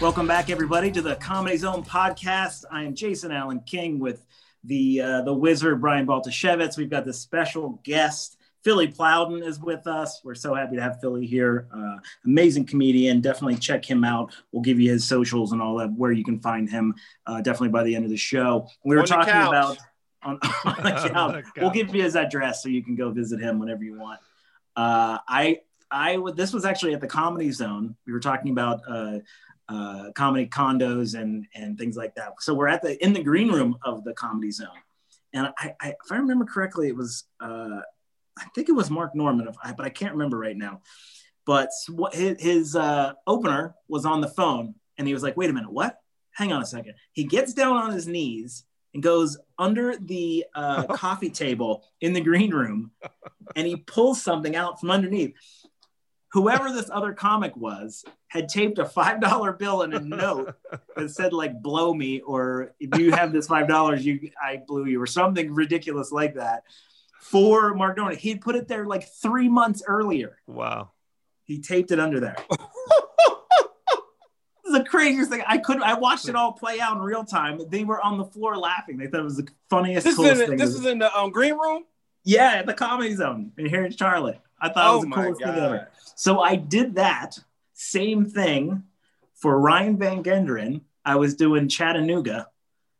[0.00, 2.64] Welcome back, everybody, to the Comedy Zone podcast.
[2.70, 4.24] I am Jason Allen King with
[4.64, 6.78] the uh, the wizard Brian Baltashevitz.
[6.78, 10.20] We've got the special guest Philly Plowden is with us.
[10.22, 11.66] We're so happy to have Philly here.
[11.74, 13.20] Uh, amazing comedian.
[13.20, 14.34] Definitely check him out.
[14.52, 16.94] We'll give you his socials and all that where you can find him.
[17.26, 18.68] Uh, definitely by the end of the show.
[18.84, 19.78] We were talking about
[20.22, 21.44] on, on, the couch.
[21.56, 24.20] We'll give you his address so you can go visit him whenever you want.
[24.76, 26.36] Uh, I I would.
[26.36, 27.96] This was actually at the Comedy Zone.
[28.06, 29.18] We were talking about uh,
[29.68, 32.32] uh, comedy condos and and things like that.
[32.40, 34.68] So we're at the in the green room of the Comedy Zone,
[35.34, 37.80] and I, I if I remember correctly, it was uh,
[38.38, 40.80] I think it was Mark Normand, but I can't remember right now.
[41.44, 45.50] But what his, his uh, opener was on the phone, and he was like, "Wait
[45.50, 45.98] a minute, what?
[46.32, 46.94] Hang on a second.
[47.12, 48.64] He gets down on his knees
[48.94, 52.92] and goes under the uh, coffee table in the green room,
[53.56, 55.34] and he pulls something out from underneath
[56.32, 60.54] whoever this other comic was had taped a five dollar bill and a note
[60.96, 64.86] that said like "blow me" or "if you have this five dollars, you I blew
[64.86, 66.64] you" or something ridiculous like that
[67.22, 68.18] for Mark Normand.
[68.18, 70.38] He'd put it there like three months earlier.
[70.48, 70.90] Wow.
[71.44, 72.36] He taped it under there.
[74.64, 75.42] the craziest thing.
[75.46, 77.60] I could I watched it all play out in real time.
[77.68, 78.98] They were on the floor laughing.
[78.98, 80.04] They thought it was the funniest.
[80.04, 81.84] This, is in, this is in the um, green room.
[82.24, 84.40] Yeah, at the comedy zone in here in Charlotte.
[84.60, 85.54] I thought oh it was the coolest God.
[85.54, 85.88] thing ever.
[86.16, 87.38] So I did that
[87.72, 88.82] same thing
[89.34, 90.80] for Ryan Van Genderen.
[91.04, 92.48] I was doing Chattanooga.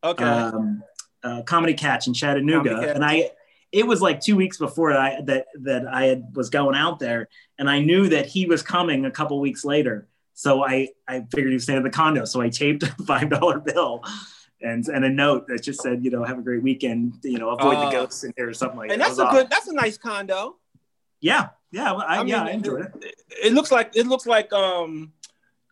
[0.04, 0.24] Okay.
[0.24, 0.82] Um,
[1.22, 3.30] uh, Comedy Catch in Chattanooga, and I
[3.72, 7.28] it was like two weeks before I that that I had was going out there,
[7.58, 10.06] and I knew that he was coming a couple weeks later.
[10.34, 12.24] So I I figured he was staying at the condo.
[12.24, 14.04] So I taped a five dollar bill.
[14.64, 17.14] And, and a note that just said, you know, have a great weekend.
[17.24, 19.10] You know, avoid uh, the ghosts in here or something like and that.
[19.10, 20.56] And that's a good, that's a nice condo.
[21.20, 23.14] Yeah, yeah, I, I mean, yeah, I enjoyed it, it.
[23.46, 25.12] It looks like it looks like um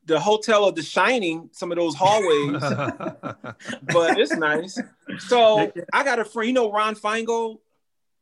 [0.06, 2.60] the hotel of The Shining, some of those hallways,
[3.92, 4.80] but it's nice.
[5.18, 7.58] So I got a friend, you know, Ron Feingold.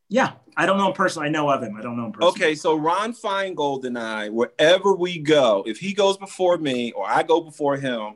[0.09, 1.29] Yeah, I don't know him personally.
[1.29, 1.77] I know of him.
[1.77, 2.33] I don't know him personally.
[2.33, 7.09] Okay, so Ron Feingold and I, wherever we go, if he goes before me or
[7.09, 8.15] I go before him,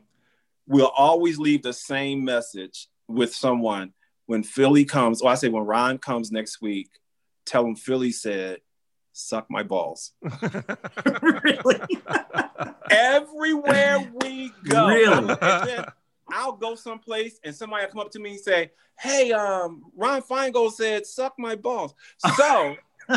[0.67, 3.93] we'll always leave the same message with someone.
[4.27, 6.89] When Philly comes, or I say when Ron comes next week,
[7.45, 8.61] tell him Philly said,
[9.13, 10.13] suck my balls.
[11.23, 11.81] really?
[12.91, 14.89] Everywhere we go.
[14.89, 15.85] Really?
[16.31, 20.23] I'll go someplace and somebody will come up to me and say, Hey, um, Ron
[20.23, 21.95] Feingold said, suck my balls.
[22.37, 22.77] So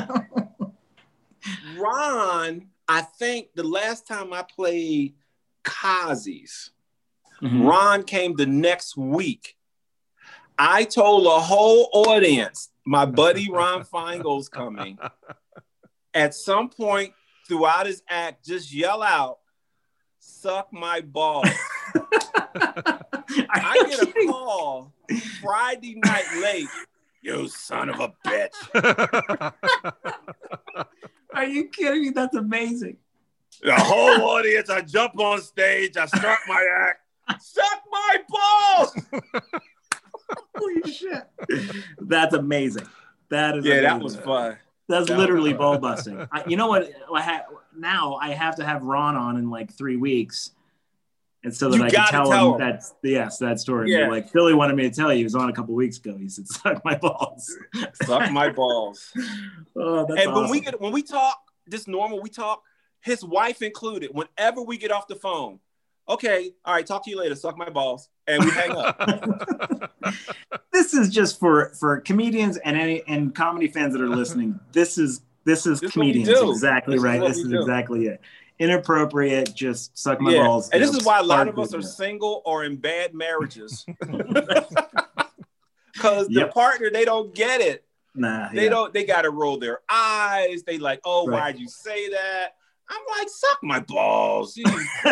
[1.78, 5.16] Ron, I think the last time I played
[5.64, 6.72] Kazi's,
[7.42, 7.66] mm-hmm.
[7.66, 9.56] Ron came the next week.
[10.58, 14.98] I told the whole audience, my buddy Ron Feingold's coming
[16.14, 17.14] at some point
[17.48, 19.40] throughout his act, just yell out,
[20.20, 21.50] suck my balls.
[22.36, 24.94] I get a call
[25.42, 26.68] Friday night late.
[27.22, 29.54] You son of a bitch.
[31.34, 32.10] Are you kidding me?
[32.12, 32.98] That's amazing.
[33.64, 37.02] The whole audience, I jump on stage, I start my act.
[37.42, 38.96] Suck my balls.
[40.56, 41.24] Holy shit.
[42.00, 42.88] That's amazing.
[43.30, 43.90] That is yeah, amazing.
[43.90, 44.58] that was fun.
[44.88, 46.28] That's literally ball busting.
[46.32, 46.92] I, you know what?
[47.14, 47.46] I ha-
[47.76, 50.52] now I have to have Ron on in like three weeks,
[51.46, 53.92] and so that you I can tell, tell him, him that's yes that story.
[53.92, 54.10] Yeah.
[54.10, 56.18] Like Philly wanted me to tell you, he was on a couple weeks ago.
[56.18, 57.56] He said, "Suck my balls."
[58.04, 59.14] Suck my balls.
[59.76, 60.34] oh, and awesome.
[60.34, 62.64] when we get when we talk, just normal, we talk.
[63.02, 64.10] His wife included.
[64.12, 65.60] Whenever we get off the phone,
[66.10, 67.36] okay, all right, talk to you later.
[67.36, 69.00] Suck my balls, and we hang up.
[70.74, 74.60] this is just for for comedians and any and comedy fans that are listening.
[74.72, 77.22] This is this is this comedians exactly this right.
[77.22, 77.60] Is this is do.
[77.60, 78.22] exactly it.
[78.58, 80.44] Inappropriate, just suck my yeah.
[80.44, 80.70] balls.
[80.70, 83.86] And this is why a lot of us are single or in bad marriages.
[85.96, 87.86] Because because the partner they don't get it.
[88.14, 88.70] Nah, they yeah.
[88.70, 88.94] don't.
[88.94, 90.64] They got to roll their eyes.
[90.64, 91.40] They like, oh, right.
[91.40, 92.56] why'd you say that?
[92.90, 94.58] I'm like, suck my balls.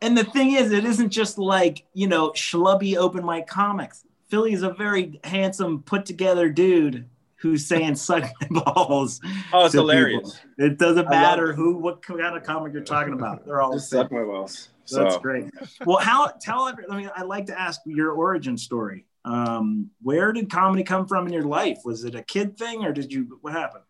[0.00, 4.04] and the thing is, it isn't just like you know schlubby open mic comics.
[4.28, 7.08] Philly is a very handsome, put together dude
[7.42, 9.20] who's saying suck my balls.
[9.52, 10.38] Oh, it's hilarious.
[10.38, 10.64] People.
[10.64, 13.44] It doesn't matter who, what kind of comic you're talking about.
[13.44, 14.68] They're all just suck my balls.
[14.84, 15.02] So.
[15.02, 15.50] That's great.
[15.84, 19.06] Well, how tell every, I mean, I'd like to ask your origin story.
[19.24, 21.78] Um, where did comedy come from in your life?
[21.84, 23.84] Was it a kid thing or did you, what happened?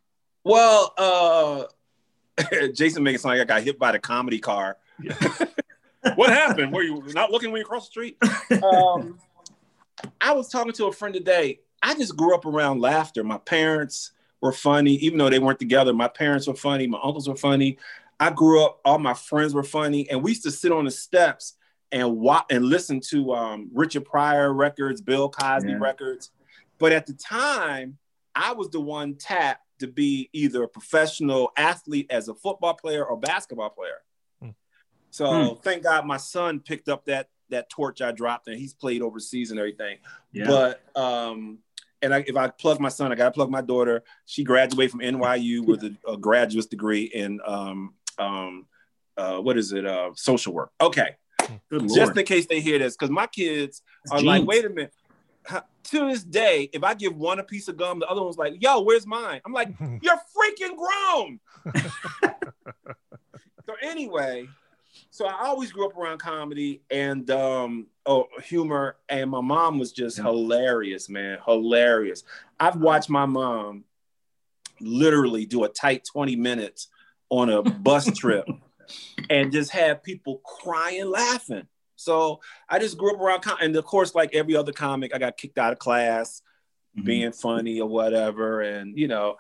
[0.45, 1.65] Well, uh,
[2.75, 4.79] Jason makes it sound like I got hit by the comedy car.
[5.03, 5.15] Yeah.
[6.15, 6.73] what happened?
[6.73, 8.17] Were you not looking when you crossed the street?
[8.63, 9.19] Um,
[10.21, 11.61] I was talking to a friend today.
[11.83, 13.25] I just grew up around laughter.
[13.25, 15.93] My parents were funny, even though they weren't together.
[15.93, 16.87] My parents were funny.
[16.87, 17.79] My uncles were funny.
[18.21, 20.91] I grew up, all my friends were funny, and we used to sit on the
[20.91, 21.55] steps
[21.91, 25.79] and watch and listen to um, Richard Pryor records, Bill Cosby yeah.
[25.81, 26.31] records.
[26.79, 27.99] But at the time,
[28.35, 33.05] I was the one tapped to be either a professional athlete as a football player
[33.05, 34.03] or basketball player.
[34.41, 34.51] Hmm.
[35.11, 35.61] So hmm.
[35.61, 39.51] thank God my son picked up that that torch I dropped and he's played overseas
[39.51, 39.99] and everything.
[40.33, 40.47] Yeah.
[40.47, 41.59] But um,
[42.03, 44.03] and I, if I plug my son, I got to plug my daughter.
[44.27, 48.67] She graduated from NYU with a, a graduate degree in um, um,
[49.17, 49.87] uh, what is it?
[49.87, 50.73] Uh, social work.
[50.81, 51.17] Okay.
[51.71, 54.27] Good Just in case they hear this, because my kids are genes.
[54.27, 54.93] like, wait a minute.
[55.49, 58.55] To this day, if I give one a piece of gum, the other one's like,
[58.61, 59.41] yo, where's mine?
[59.45, 61.41] I'm like, you're freaking grown.
[63.67, 64.49] so anyway,
[65.13, 69.93] so I always grew up around comedy and um, oh, humor, and my mom was
[69.93, 70.25] just yeah.
[70.25, 72.25] hilarious, man, hilarious.
[72.59, 73.85] I've watched my mom
[74.81, 76.89] literally do a tight 20 minutes
[77.29, 78.49] on a bus trip
[79.29, 81.67] and just have people crying, laughing.
[81.97, 85.37] So I just grew up around, and of course, like every other comic, I got
[85.37, 86.41] kicked out of class,
[86.97, 87.05] mm-hmm.
[87.05, 89.37] being funny or whatever, and you know,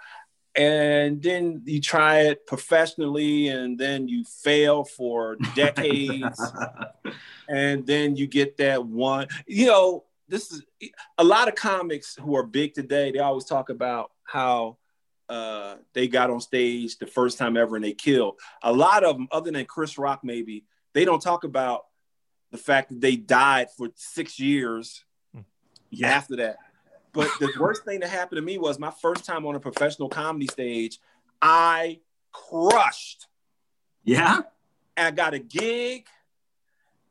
[0.54, 6.40] and then you try it professionally, and then you fail for decades,
[7.48, 9.28] and then you get that one.
[9.46, 10.62] You know, this is
[11.18, 13.12] a lot of comics who are big today.
[13.12, 14.78] They always talk about how
[15.28, 18.38] uh, they got on stage the first time ever and they killed.
[18.62, 21.84] A lot of them, other than Chris Rock, maybe they don't talk about
[22.50, 25.04] the fact that they died for six years
[25.90, 26.08] yeah.
[26.08, 26.56] after that.
[27.12, 30.08] But the worst thing that happened to me was my first time on a professional
[30.08, 30.98] comedy stage.
[31.40, 32.00] I
[32.32, 33.26] crushed.
[34.04, 34.42] Yeah.
[34.96, 36.06] I got a gig,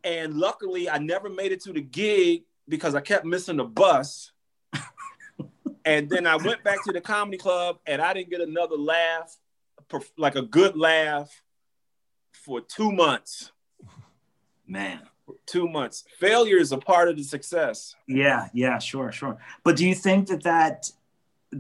[0.04, 4.32] and luckily I never made it to the gig because I kept missing the bus
[5.86, 9.36] and then I went back to the comedy club and I didn't get another laugh,
[10.18, 11.42] like a good laugh,
[12.32, 13.52] for two months.
[14.68, 15.02] Man,
[15.46, 16.04] two months.
[16.20, 17.96] Failure is a part of the success.
[18.08, 19.38] Yeah, yeah, sure, sure.
[19.64, 20.92] But do you think that that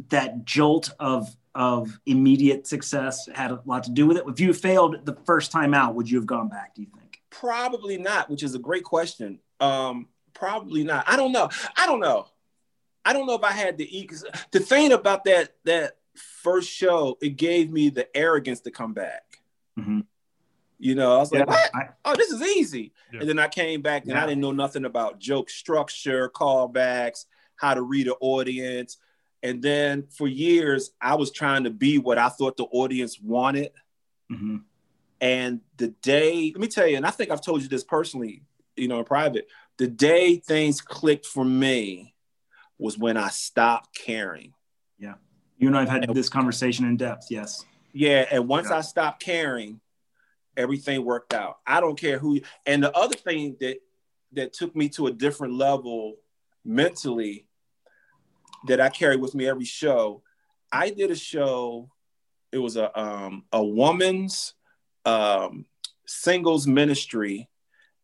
[0.10, 4.23] that jolt of of immediate success had a lot to do with it?
[4.27, 6.75] If you failed the first time out, would you have gone back?
[6.75, 7.21] Do you think?
[7.29, 9.39] Probably not, which is a great question.
[9.60, 11.05] Um, probably not.
[11.07, 11.49] I don't know.
[11.75, 12.27] I don't know.
[13.03, 14.10] I don't know if I had the e.
[14.51, 19.23] The thing about that that first show, it gave me the arrogance to come back.
[19.79, 20.01] Mm-hmm.
[20.82, 23.20] You know, I was like, yeah, I, "Oh, this is easy." Yeah.
[23.20, 24.24] And then I came back and yeah.
[24.24, 28.98] I didn't know nothing about joke structure, callbacks, how to read an audience.
[29.44, 33.70] And then for years, I was trying to be what I thought the audience wanted.
[34.32, 34.58] Mm-hmm.
[35.22, 38.41] And the day, let me tell you, and I think I've told you this personally,
[38.76, 42.15] you know, in private, the day things clicked for me
[42.80, 44.56] was when I stopped caring.
[44.98, 45.13] Yeah.
[45.60, 47.28] You and I have had this conversation in depth.
[47.30, 47.65] Yes.
[47.94, 48.26] Yeah.
[48.32, 48.78] And once yeah.
[48.78, 49.80] I stopped caring,
[50.62, 51.58] everything worked out.
[51.65, 52.39] I don't care who.
[52.65, 53.78] And the other thing that
[54.34, 56.15] that took me to a different level
[56.63, 57.45] mentally
[58.67, 60.21] that I carry with me every show.
[60.71, 61.89] I did a show.
[62.52, 64.54] It was a um, a woman's
[65.06, 65.65] um,
[66.06, 67.50] singles ministry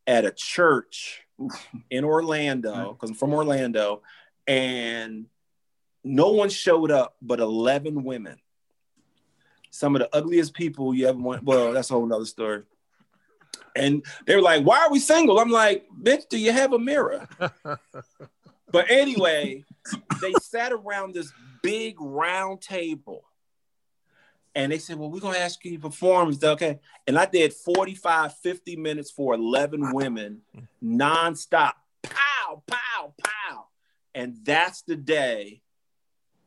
[0.06, 1.22] at a church
[1.89, 4.02] in Orlando because I'm from Orlando,
[4.48, 5.26] and
[6.04, 8.38] no one showed up but 11 women.
[9.72, 11.44] Some of the ugliest people you ever want.
[11.44, 12.63] Well, that's a whole nother story.
[13.76, 15.40] And they were like, Why are we single?
[15.40, 17.28] I'm like, Bitch, do you have a mirror?
[17.40, 19.63] but anyway,
[20.22, 23.24] they sat around this big round table
[24.56, 26.36] and they said, Well, we're gonna ask you to perform.
[26.42, 26.80] Okay.
[27.06, 30.42] And I did 45, 50 minutes for 11 women
[30.84, 31.74] nonstop.
[32.04, 33.68] Pow, pow, pow
[34.18, 35.62] and that's the day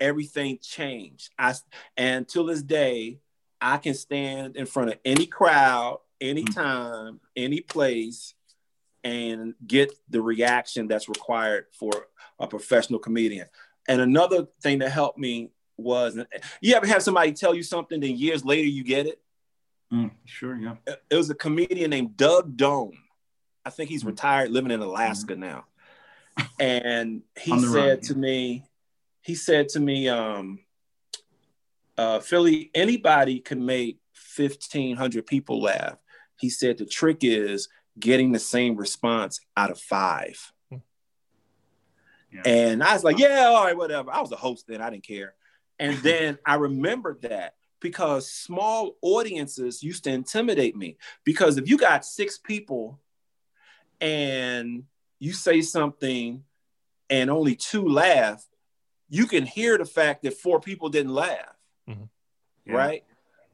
[0.00, 1.30] everything changed.
[1.38, 1.54] I
[1.96, 3.18] and till this day,
[3.60, 8.34] I can stand in front of any crowd, anytime, any place,
[9.04, 11.90] and get the reaction that's required for
[12.38, 13.46] a professional comedian.
[13.88, 16.18] And another thing that helped me was
[16.60, 19.20] you ever have somebody tell you something, then years later you get it?
[19.92, 20.74] Mm, sure, yeah.
[20.86, 22.98] It was a comedian named Doug Dome.
[23.64, 24.08] I think he's mm.
[24.08, 25.38] retired, living in Alaska mm.
[25.38, 25.64] now.
[26.58, 28.64] And he said run, to me,
[29.22, 30.60] he said to me, um,
[31.98, 33.98] uh, Philly, anybody can make
[34.36, 35.96] 1,500 people laugh.
[36.38, 37.68] He said the trick is
[37.98, 40.52] getting the same response out of five.
[42.32, 42.42] Yeah.
[42.44, 44.10] And I was like, yeah, all right, whatever.
[44.10, 45.34] I was a host then, I didn't care.
[45.78, 50.96] And then I remembered that because small audiences used to intimidate me.
[51.24, 53.00] Because if you got six people
[54.00, 54.84] and
[55.18, 56.44] you say something
[57.08, 58.44] and only two laugh,
[59.10, 61.56] you can hear the fact that four people didn't laugh.
[61.88, 62.04] Mm-hmm.
[62.66, 62.74] Yeah.
[62.74, 63.04] Right.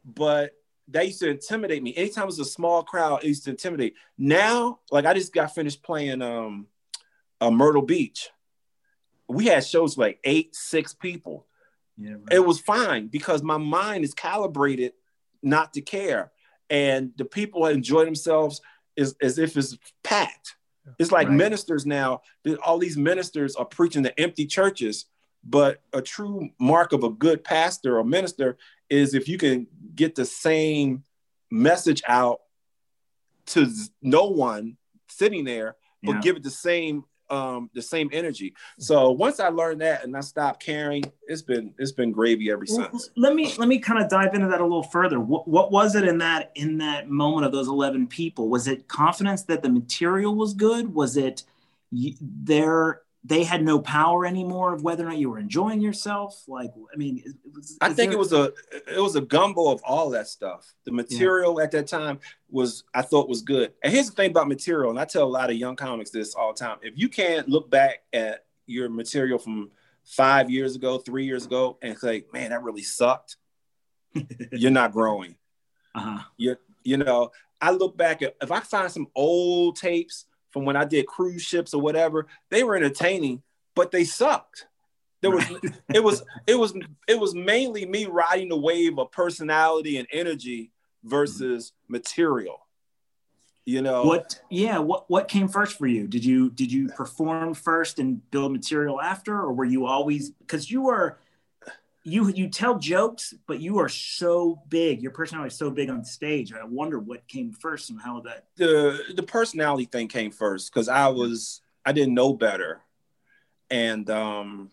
[0.05, 0.51] But
[0.89, 1.93] that used to intimidate me.
[1.95, 3.95] Anytime it was a small crowd, it used to intimidate.
[4.17, 6.67] Now, like I just got finished playing um
[7.41, 8.29] uh, Myrtle Beach.
[9.27, 11.45] We had shows like eight, six people.
[11.97, 12.31] Yeah, right.
[12.31, 14.93] It was fine because my mind is calibrated
[15.41, 16.31] not to care.
[16.69, 18.61] And the people enjoy themselves
[18.97, 20.55] as, as if it's packed.
[20.99, 21.35] It's like right.
[21.35, 22.21] ministers now,
[22.63, 25.05] all these ministers are preaching to empty churches.
[25.49, 28.57] But a true mark of a good pastor or minister
[28.89, 31.03] is if you can get the same
[31.49, 32.41] message out
[33.47, 33.71] to
[34.01, 34.77] no one
[35.07, 36.21] sitting there, but yeah.
[36.21, 38.53] give it the same um the same energy.
[38.79, 42.65] So once I learned that and I stopped caring, it's been it's been gravy ever
[42.65, 43.09] since.
[43.15, 45.19] Let me let me kind of dive into that a little further.
[45.19, 48.49] What, what was it in that in that moment of those 11 people?
[48.49, 50.93] Was it confidence that the material was good?
[50.93, 51.43] Was it
[51.91, 56.71] their they had no power anymore of whether or not you were enjoying yourself like
[56.93, 57.23] i mean
[57.53, 58.13] was, i think there...
[58.13, 58.51] it was a
[58.87, 61.65] it was a gumbo of all that stuff the material yeah.
[61.65, 62.19] at that time
[62.49, 65.25] was i thought was good and here's the thing about material and i tell a
[65.25, 68.89] lot of young comics this all the time if you can't look back at your
[68.89, 69.69] material from
[70.05, 73.35] five years ago three years ago and say man that really sucked
[74.51, 75.35] you're not growing
[75.95, 76.23] uh-huh.
[76.37, 80.26] you you know i look back at if i find some old tapes
[80.57, 83.43] from when I did cruise ships or whatever, they were entertaining,
[83.75, 84.65] but they sucked.
[85.21, 85.45] There was
[85.93, 86.73] it was it was
[87.07, 90.71] it was mainly me riding the wave of personality and energy
[91.03, 92.65] versus material.
[93.65, 94.41] You know what?
[94.49, 96.07] Yeah, what what came first for you?
[96.07, 100.71] Did you did you perform first and build material after, or were you always because
[100.71, 101.19] you were
[102.07, 105.01] you you tell jokes, but you are so big.
[105.01, 106.53] Your personality is so big on stage.
[106.53, 110.87] I wonder what came first and how that the the personality thing came first because
[110.87, 112.81] I was I didn't know better,
[113.69, 114.71] and um,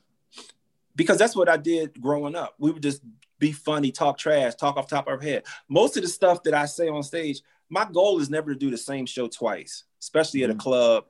[0.95, 2.55] because that's what I did growing up.
[2.59, 3.03] We would just
[3.41, 5.43] be funny, talk trash, talk off top of our head.
[5.69, 8.71] Most of the stuff that I say on stage, my goal is never to do
[8.71, 10.51] the same show twice, especially mm-hmm.
[10.51, 10.61] at a mm-hmm.
[10.61, 11.05] club.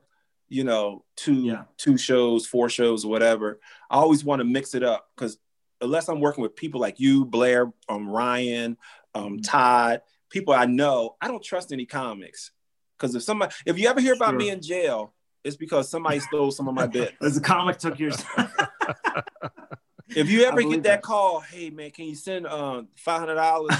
[0.47, 1.63] You know, two yeah.
[1.77, 3.59] two shows, four shows, whatever.
[3.91, 5.37] I always want to mix it up because
[5.81, 8.77] unless I'm working with people like you, Blair, um, Ryan,
[9.13, 9.41] um, mm-hmm.
[9.41, 12.51] Todd, people I know, I don't trust any comics.
[12.97, 14.39] Because if somebody, if you ever hear about sure.
[14.39, 15.13] me in jail,
[15.43, 17.13] it's because somebody stole some of my bits.
[17.21, 18.23] As a comic took yours.
[20.09, 23.35] if you ever get that, that, call, hey man, can you send uh, five hundred
[23.35, 23.75] dollars?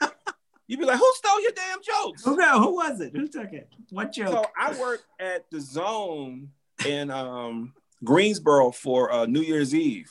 [0.68, 2.24] You'd be like, who stole your damn jokes?
[2.24, 3.14] Who no, who was it?
[3.14, 3.68] Who took it?
[3.90, 4.28] What joke?
[4.28, 6.50] So I worked at the Zone
[6.84, 7.72] in um,
[8.02, 10.10] Greensboro for uh, New Year's Eve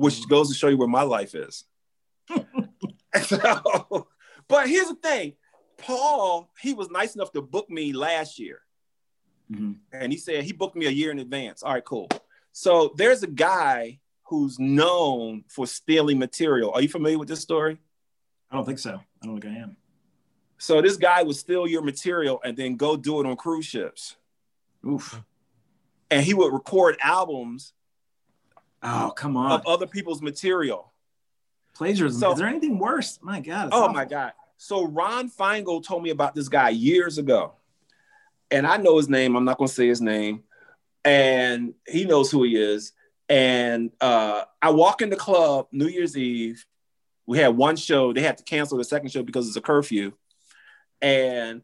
[0.00, 1.64] which goes to show you where my life is.
[3.22, 4.08] so,
[4.48, 5.34] but here's the thing
[5.76, 8.60] Paul, he was nice enough to book me last year.
[9.52, 9.72] Mm-hmm.
[9.92, 11.62] And he said he booked me a year in advance.
[11.62, 12.08] All right, cool.
[12.52, 16.72] So there's a guy who's known for stealing material.
[16.72, 17.78] Are you familiar with this story?
[18.50, 19.00] I don't think so.
[19.22, 19.76] I don't think I am.
[20.58, 24.16] So this guy would steal your material and then go do it on cruise ships.
[24.86, 25.22] Oof.
[26.10, 27.72] And he would record albums
[28.82, 29.52] Oh, come on.
[29.52, 30.92] Of other people's material.
[31.74, 32.20] Plagiarism.
[32.20, 33.18] So, Is there anything worse?
[33.22, 33.70] My God.
[33.72, 33.94] Oh awful.
[33.94, 34.32] my God.
[34.56, 37.54] So Ron Feingold told me about this guy years ago.
[38.50, 39.36] And I know his name.
[39.36, 40.42] I'm not going to say his name.
[41.04, 42.92] And he knows who he is.
[43.28, 46.66] And uh, I walk in the club New Year's Eve.
[47.26, 48.12] We had one show.
[48.12, 50.12] They had to cancel the second show because it's a curfew.
[51.00, 51.62] And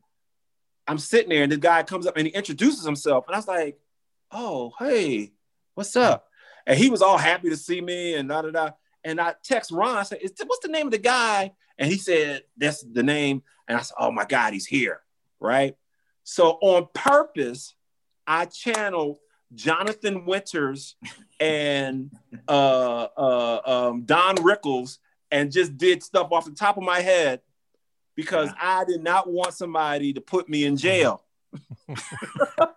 [0.86, 3.26] I'm sitting there, and the guy comes up and he introduces himself.
[3.26, 3.78] And I was like,
[4.30, 5.32] oh, hey,
[5.74, 6.28] what's up?
[6.66, 8.70] And he was all happy to see me and da da da.
[9.04, 11.52] And I text Ron, I said, What's the name of the guy?
[11.78, 13.42] And he said, That's the name.
[13.68, 15.00] And I said, Oh my God, he's here.
[15.38, 15.76] Right.
[16.24, 17.74] So on purpose,
[18.26, 19.18] I channeled
[19.54, 20.96] Jonathan Winters
[21.38, 22.10] and
[22.48, 24.98] uh, uh, um, Don Rickles
[25.30, 27.42] and just did stuff off the top of my head
[28.16, 28.80] because yeah.
[28.80, 31.22] I did not want somebody to put me in jail.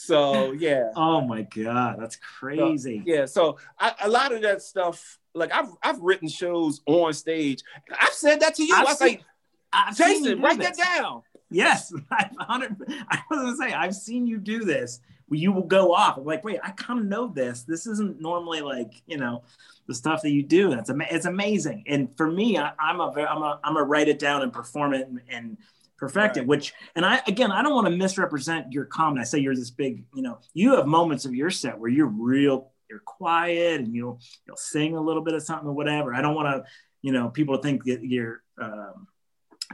[0.00, 0.90] So yeah.
[0.96, 2.98] Oh my god, that's crazy.
[2.98, 3.26] So, yeah.
[3.26, 7.62] So I, a lot of that stuff, like I've I've written shows on stage.
[7.90, 8.74] I've said that to you.
[8.74, 9.24] I've I was seen, like,
[9.72, 11.22] I've Jason, write that down.
[11.50, 11.92] Yes,
[12.38, 12.76] hundred.
[13.08, 15.00] I was gonna say I've seen you do this.
[15.32, 16.16] You will go off.
[16.16, 17.62] I'm like, wait, I kind of know this.
[17.62, 19.42] This isn't normally like you know
[19.86, 20.70] the stuff that you do.
[20.70, 21.84] That's ama- it's amazing.
[21.86, 24.94] And for me, I, am a I'm a I'm a write it down and perform
[24.94, 25.58] it and, and
[26.00, 26.42] perfect right.
[26.42, 26.48] it.
[26.48, 29.20] Which and I again, I don't want to misrepresent your comment.
[29.20, 30.04] I say you're this big.
[30.14, 32.72] You know, you have moments of your set where you're real.
[32.88, 36.12] You're quiet and you'll you'll sing a little bit of something or whatever.
[36.12, 36.70] I don't want to
[37.02, 39.06] you know people to think that you're um,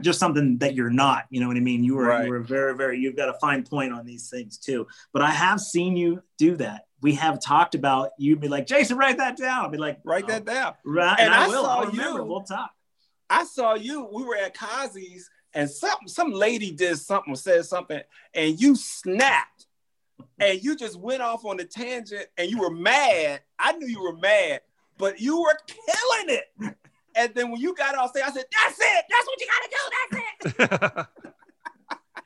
[0.03, 1.25] just something that you're not.
[1.31, 1.83] You know what I mean?
[1.83, 2.25] You were right.
[2.25, 2.99] you were very very.
[2.99, 4.85] You've got a fine point on these things too.
[5.13, 6.83] But I have seen you do that.
[7.01, 9.63] We have talked about you'd be like Jason, write that down.
[9.63, 10.73] I'll be like, write oh, that down.
[10.85, 11.63] Right, and, and I, I, will.
[11.63, 12.19] Saw remember.
[12.19, 12.71] You, we'll talk.
[13.29, 14.07] I saw you.
[14.11, 17.99] We were at Kazi's, and some some lady did something, said something,
[18.35, 19.65] and you snapped,
[20.39, 23.41] and you just went off on a tangent, and you were mad.
[23.57, 24.61] I knew you were mad,
[24.99, 26.75] but you were killing it.
[27.15, 29.05] And then when you got off stage, I said, "That's it.
[29.09, 30.57] That's what you got to do.
[30.59, 31.07] That's it."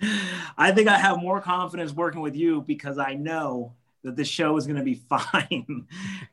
[0.58, 4.58] I think I have more confidence working with you because I know that the show
[4.58, 5.88] is going to be fine.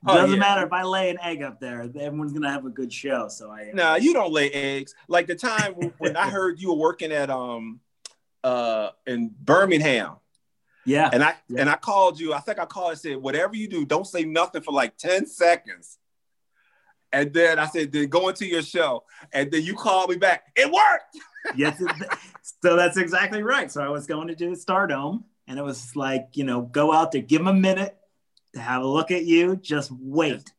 [0.07, 0.41] Oh, Doesn't yeah.
[0.41, 3.29] matter if I lay an egg up there; everyone's going to have a good show.
[3.29, 3.71] So I.
[3.73, 4.95] No, nah, you don't lay eggs.
[5.09, 7.81] Like the time when I heard you were working at um,
[8.45, 10.17] uh, in Birmingham.
[10.85, 11.11] Yeah.
[11.13, 11.61] And I yeah.
[11.61, 12.33] and I called you.
[12.33, 15.27] I think I called and said, whatever you do, don't say nothing for like 10
[15.27, 15.99] seconds.
[17.13, 19.05] And then I said, then go into your show.
[19.33, 20.45] And then you called me back.
[20.57, 21.19] It worked.
[21.57, 21.83] yes.
[22.63, 23.71] so that's exactly right.
[23.71, 27.11] So I was going to do Stardome and it was like, you know, go out
[27.11, 27.97] there, give them a minute
[28.53, 29.57] to have a look at you.
[29.57, 30.53] Just wait.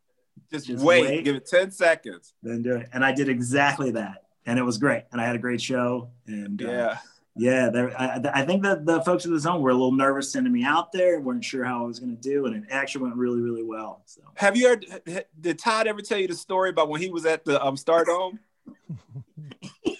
[0.51, 1.05] Just, just wait.
[1.05, 1.23] wait.
[1.23, 2.33] Give it 10 seconds.
[2.41, 2.89] Then do it.
[2.91, 4.23] And I did exactly that.
[4.47, 5.03] And it was great.
[5.11, 6.09] And I had a great show.
[6.25, 6.97] And uh, yeah.
[7.35, 10.29] Yeah, there, I, I, think that the folks at the zone were a little nervous
[10.29, 13.03] sending me out there, weren't sure how I was going to do, and it actually
[13.03, 14.01] went really, really well.
[14.07, 14.85] So, have you heard?
[15.39, 18.39] Did Todd ever tell you the story about when he was at the um, Stardome?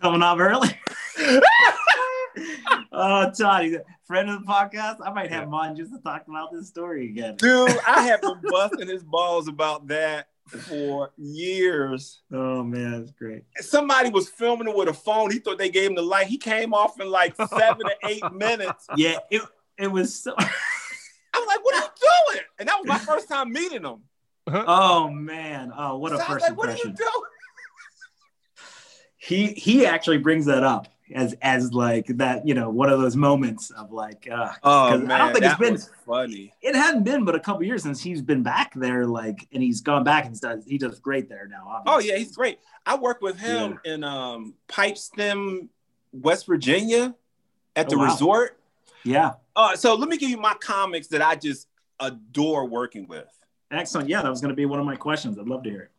[0.00, 0.68] Coming off early.
[2.92, 4.98] oh, Todd, he's friend of the podcast.
[5.04, 7.36] I might have him on just to talk about this story again.
[7.36, 12.22] Dude, I have been busting his balls about that for years.
[12.32, 13.44] Oh man, that's great.
[13.58, 15.30] Somebody was filming it with a phone.
[15.30, 16.26] He thought they gave him the light.
[16.26, 18.86] He came off in like seven to eight minutes.
[18.96, 19.42] Yeah, it
[19.78, 20.34] it was so.
[20.38, 22.44] I'm like, what are you doing?
[22.58, 24.02] And that was my first time meeting him.
[24.48, 25.72] Oh man!
[25.76, 26.56] Oh, what a so first like, impression.
[26.56, 27.30] What are you doing?
[29.18, 33.16] he he actually brings that up as as like that you know one of those
[33.16, 36.52] moments of like uh oh man, I don't think it's been funny.
[36.62, 39.80] It hadn't been but a couple years since he's been back there like and he's
[39.80, 41.66] gone back and does he does great there now.
[41.68, 42.10] Obviously.
[42.10, 42.58] Oh yeah, he's great.
[42.84, 43.94] I work with him yeah.
[43.94, 45.68] in um Pipestem,
[46.12, 47.14] West Virginia,
[47.76, 48.04] at the oh, wow.
[48.06, 48.58] resort.
[49.04, 49.34] Yeah.
[49.54, 51.68] Uh, so let me give you my comics that I just
[52.00, 53.28] adore working with.
[53.70, 54.08] Excellent.
[54.08, 55.38] Yeah, that was going to be one of my questions.
[55.38, 55.90] I'd love to hear it.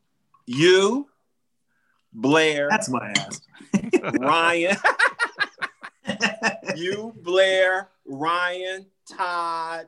[0.46, 1.08] You,
[2.18, 2.68] Blair.
[2.70, 3.42] That's my ass.
[4.20, 4.76] Ryan.
[6.76, 9.88] you, Blair, Ryan, Todd,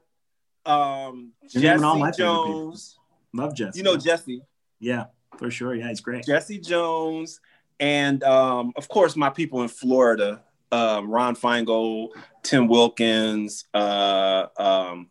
[0.66, 1.80] um, Jesse
[2.18, 2.98] Jones.
[3.34, 3.78] Love Jesse.
[3.78, 4.42] You know Jesse.
[4.80, 5.06] Yeah,
[5.38, 5.76] for sure.
[5.76, 6.26] Yeah, he's great.
[6.26, 7.40] Jesse Jones.
[7.80, 12.10] And um, of course, my people in Florida, um, Ron Feingold,
[12.44, 15.10] Tim Wilkins, uh, um,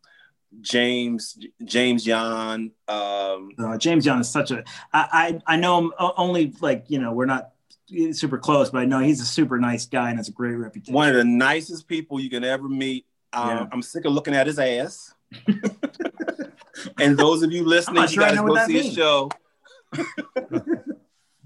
[0.60, 2.72] James James Yan.
[2.86, 4.64] Um, uh, James Yan is such a.
[4.92, 7.52] I, I I know him only like you know we're not
[8.12, 10.94] super close, but I know he's a super nice guy and has a great reputation.
[10.94, 13.06] One of the nicest people you can ever meet.
[13.32, 13.66] Um, yeah.
[13.72, 15.14] I'm sick of looking at his ass.
[16.98, 18.86] and those of you listening, you guys go see means.
[18.86, 19.30] his show.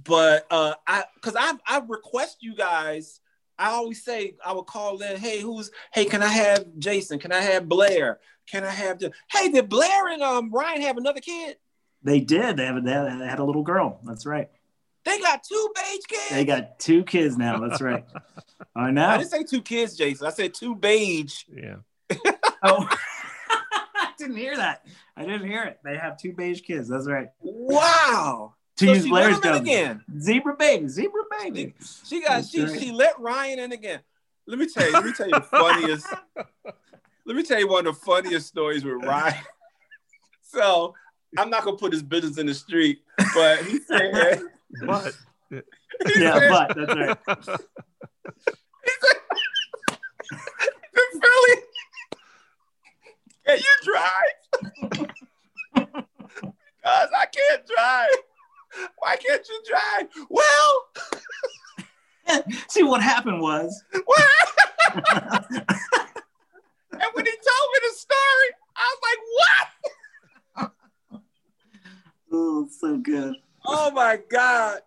[0.04, 3.20] but uh, I, because I've I request you guys.
[3.62, 5.16] I always say I would call in.
[5.18, 5.70] Hey, who's?
[5.94, 7.20] Hey, can I have Jason?
[7.20, 8.18] Can I have Blair?
[8.50, 9.12] Can I have the?
[9.30, 11.58] Hey, did Blair and um Ryan have another kid?
[12.02, 12.56] They did.
[12.56, 12.84] They have.
[12.84, 14.00] They had a little girl.
[14.02, 14.50] That's right.
[15.04, 16.30] They got two beige kids.
[16.30, 17.60] They got two kids now.
[17.60, 18.04] That's right.
[18.74, 19.06] I know.
[19.06, 20.26] I didn't say two kids, Jason.
[20.26, 21.44] I said two beige.
[21.48, 21.76] Yeah.
[22.64, 22.88] oh,
[23.94, 24.84] I didn't hear that.
[25.16, 25.78] I didn't hear it.
[25.84, 26.88] They have two beige kids.
[26.88, 27.28] That's right.
[27.40, 28.54] Wow.
[28.82, 30.02] To so use Blair's again.
[30.18, 30.88] Zebra baby.
[30.88, 31.72] Zebra baby.
[32.04, 34.00] She got she she let Ryan in again.
[34.48, 34.92] Let me tell you.
[34.92, 36.06] Let me tell you the funniest.
[37.24, 39.44] let me tell you one of the funniest stories with Ryan.
[40.42, 40.94] so
[41.38, 43.02] I'm not gonna put his business in the street,
[43.34, 44.42] but he said
[44.84, 45.16] but
[46.16, 47.18] yeah, but that's right.
[51.22, 51.56] Philly,
[53.46, 55.08] can you drive?
[56.82, 58.08] because I can't drive.
[58.98, 60.08] Why can't you drive?
[60.28, 60.88] Well,
[62.68, 63.82] see what happened was.
[64.04, 64.48] What?
[64.94, 65.04] and
[67.14, 69.20] when he told me the story, I was like,
[70.58, 70.72] what?
[72.32, 73.36] oh, so good.
[73.64, 74.80] Oh my God.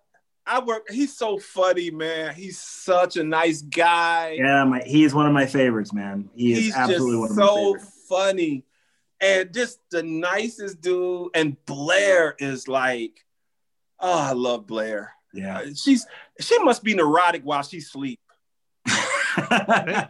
[0.45, 0.91] I work.
[0.91, 2.35] He's so funny, man.
[2.35, 4.35] He's such a nice guy.
[4.37, 6.29] Yeah, my, he is one of my favorites, man.
[6.35, 7.85] He is he's absolutely one of so my favorites.
[7.85, 8.63] So funny,
[9.19, 11.29] and just the nicest dude.
[11.33, 13.24] And Blair is like,
[13.99, 15.13] oh, I love Blair.
[15.33, 16.05] Yeah, uh, she's
[16.39, 18.19] she must be neurotic while she sleep.
[18.87, 20.09] I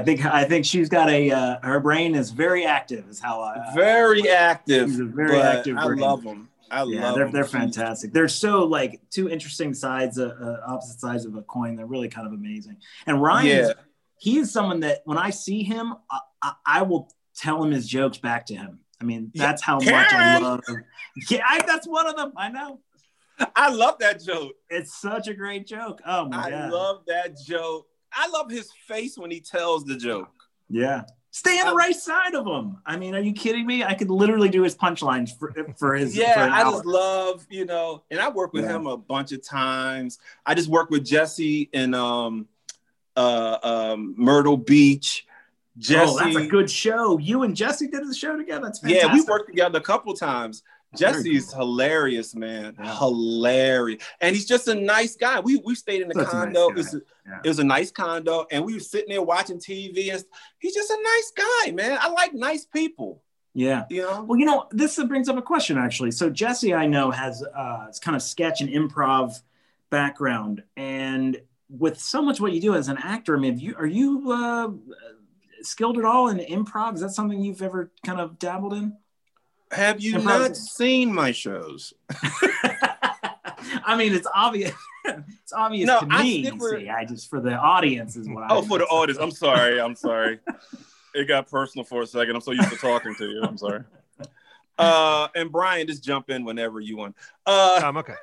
[0.00, 3.08] think I think she's got a uh, her brain is very active.
[3.08, 4.88] Is how I very active.
[4.88, 5.76] She's a very active.
[5.76, 6.02] Brain.
[6.02, 6.48] I love them.
[6.70, 8.12] I yeah, love they're, they're fantastic.
[8.12, 11.76] They're so like two interesting sides, uh, uh, opposite sides of a coin.
[11.76, 12.78] They're really kind of amazing.
[13.06, 13.72] And Ryan, yeah.
[14.18, 17.86] he is someone that when I see him, I, I, I, will tell him his
[17.86, 18.80] jokes back to him.
[19.04, 19.98] I mean, that's how Karen!
[19.98, 20.60] much I love.
[20.66, 20.84] Him.
[21.30, 22.32] Yeah, I, that's one of them.
[22.36, 22.80] I know.
[23.54, 24.54] I love that joke.
[24.68, 26.00] It's such a great joke.
[26.04, 27.86] Oh my I god, I love that joke.
[28.12, 30.32] I love his face when he tells the joke.
[30.68, 31.02] Yeah.
[31.30, 32.78] Stay on the right side of him.
[32.86, 33.84] I mean, are you kidding me?
[33.84, 36.16] I could literally do his punchlines for, for his.
[36.16, 38.76] Yeah, for I just love, you know, and I work with yeah.
[38.76, 40.18] him a bunch of times.
[40.46, 42.48] I just worked with Jesse in um,
[43.16, 45.26] uh, um, Myrtle Beach.
[45.78, 47.18] Jesse, oh, that's a good show.
[47.18, 48.64] You and Jesse did the show together.
[48.64, 49.08] That's fantastic.
[49.08, 50.62] Yeah, we worked together a couple times.
[50.96, 52.76] Jesse's hilarious, man.
[52.78, 52.96] Yeah.
[52.98, 54.02] Hilarious.
[54.20, 55.40] And he's just a nice guy.
[55.40, 56.68] We we stayed in the Such condo.
[56.68, 57.40] Nice it, was a, yeah.
[57.44, 60.12] it was a nice condo, and we were sitting there watching TV.
[60.12, 60.24] And
[60.58, 61.98] he's just a nice guy, man.
[62.00, 63.22] I like nice people.
[63.54, 63.84] Yeah.
[63.88, 64.24] You know?
[64.24, 66.10] Well, you know, this brings up a question actually.
[66.10, 69.40] So Jesse, I know, has uh it's kind of sketch and improv
[69.90, 70.64] background.
[70.76, 74.32] And with so much what you do as an actor, I mean, you are you
[74.32, 74.70] uh
[75.64, 76.94] skilled at all in improv?
[76.94, 78.96] Is that something you've ever kind of dabbled in?
[79.70, 81.94] Have you not seen my shows?
[83.84, 84.72] I mean, it's obvious.
[85.04, 86.48] it's obvious no, to me.
[86.48, 88.44] I, see, I just for the audience is what.
[88.50, 89.18] Oh, I for the audience.
[89.20, 89.80] I'm sorry.
[89.80, 90.40] I'm sorry.
[91.14, 92.34] it got personal for a second.
[92.34, 93.42] I'm so used to talking to you.
[93.42, 93.84] I'm sorry.
[94.76, 97.16] Uh, and Brian, just jump in whenever you want.
[97.46, 98.14] Uh, I'm okay.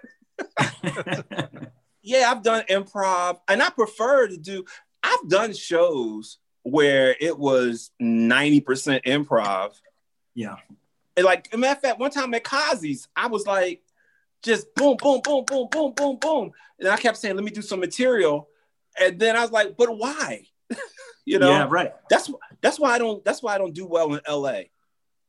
[2.02, 4.66] yeah, I've done improv, and I prefer to do.
[5.04, 9.74] I've done shows where it was 90% improv.
[10.36, 10.58] Yeah.
[11.18, 13.82] And like, matter of fact, one time at Kazi's, I was like,
[14.44, 16.52] just boom, boom, boom, boom, boom, boom, boom.
[16.80, 18.50] And I kept saying, let me do some material.
[19.00, 20.46] And then I was like, but why?
[21.26, 21.50] you know?
[21.50, 21.94] Yeah, right.
[22.10, 22.32] That's
[22.62, 24.62] that's why I don't that's why I don't do well in LA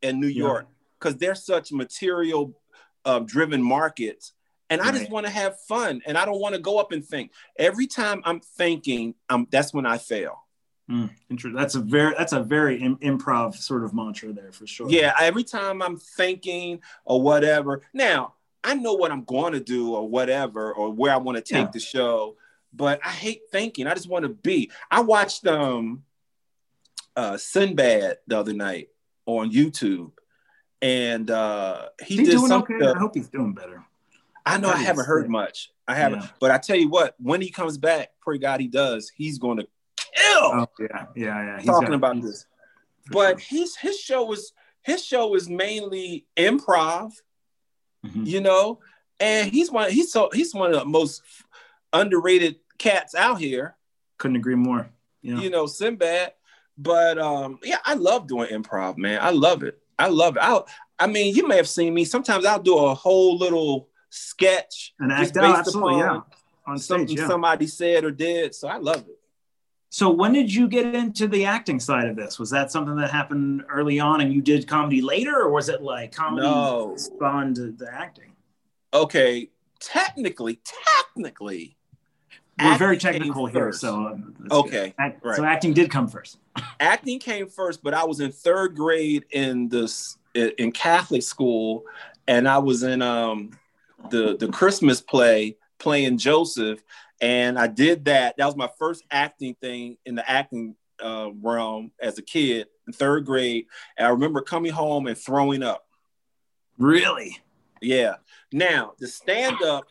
[0.02, 0.66] and New York.
[0.98, 2.56] Because they're such material
[3.04, 4.32] uh, driven markets.
[4.70, 4.94] And I right.
[4.94, 6.00] just want to have fun.
[6.06, 7.32] And I don't want to go up and think.
[7.58, 10.41] Every time I'm thinking, um, that's when I fail.
[10.92, 14.90] Mm, that's a very that's a very Im- improv sort of mantra there for sure.
[14.90, 17.82] Yeah, every time I'm thinking or whatever.
[17.94, 21.42] Now I know what I'm going to do or whatever or where I want to
[21.42, 21.70] take yeah.
[21.72, 22.36] the show,
[22.74, 23.86] but I hate thinking.
[23.86, 24.70] I just want to be.
[24.90, 26.02] I watched um
[27.16, 28.88] uh Sinbad the other night
[29.24, 30.12] on YouTube,
[30.82, 32.76] and uh he did something.
[32.76, 32.86] Okay?
[32.86, 33.82] I hope he's doing better.
[34.44, 35.70] I know I, I haven't heard much.
[35.88, 36.28] I haven't, yeah.
[36.38, 39.58] but I tell you what, when he comes back, pray God he does, he's going
[39.58, 39.66] to
[40.14, 40.42] kill.
[40.42, 41.56] Oh, yeah, yeah, yeah.
[41.58, 42.46] He's talking got, about this.
[43.10, 43.58] But sure.
[43.58, 44.52] his his show was
[44.82, 47.12] his show is mainly improv,
[48.04, 48.24] mm-hmm.
[48.24, 48.80] you know,
[49.20, 51.22] and he's one he's so he's one of the most
[51.92, 53.76] underrated cats out here.
[54.18, 54.88] Couldn't agree more.
[55.22, 55.40] Yeah.
[55.40, 56.32] You know, Sinbad.
[56.78, 59.20] But um, yeah, I love doing improv, man.
[59.20, 59.78] I love it.
[59.98, 60.42] I love it.
[60.42, 60.60] I
[60.98, 62.04] I mean, you may have seen me.
[62.04, 66.20] Sometimes I'll do a whole little sketch and act out, absolutely, yeah.
[66.66, 67.26] On stage, something yeah.
[67.26, 68.54] somebody said or did.
[68.54, 69.18] So I love it.
[69.92, 72.38] So when did you get into the acting side of this?
[72.38, 75.82] Was that something that happened early on and you did comedy later, or was it
[75.82, 76.94] like comedy no.
[76.96, 78.32] spawned the acting?
[78.94, 81.76] Okay, technically, technically,
[82.58, 83.66] we're very technical here.
[83.66, 83.82] First.
[83.82, 84.18] So
[84.50, 85.36] okay, Act, right.
[85.36, 86.38] so acting did come first.
[86.80, 91.84] acting came first, but I was in third grade in this in Catholic school,
[92.26, 93.50] and I was in um
[94.08, 96.82] the the Christmas play playing Joseph,
[97.22, 98.36] and I did that.
[98.36, 102.92] That was my first acting thing in the acting uh, realm as a kid in
[102.92, 103.66] third grade.
[103.96, 105.86] And I remember coming home and throwing up.
[106.78, 107.38] Really?
[107.80, 108.16] Yeah.
[108.52, 109.84] Now the stand up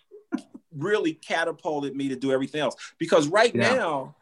[0.76, 3.76] really catapulted me to do everything else because right yeah.
[3.76, 4.16] now,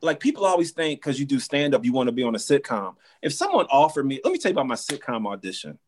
[0.00, 2.38] like people always think because you do stand up, you want to be on a
[2.38, 2.96] sitcom.
[3.22, 5.78] If someone offered me, let me tell you about my sitcom audition.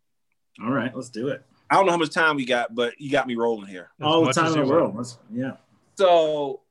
[0.63, 1.45] All right, let's do it.
[1.69, 3.91] I don't know how much time we got, but you got me rolling here.
[4.03, 5.17] All the time in the world.
[5.33, 5.53] Yeah.
[6.01, 6.63] So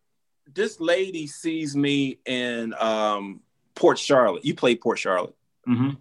[0.55, 3.41] this lady sees me in um,
[3.75, 4.43] Port Charlotte.
[4.43, 5.35] You played Port Charlotte.
[5.67, 5.91] Mm-hmm.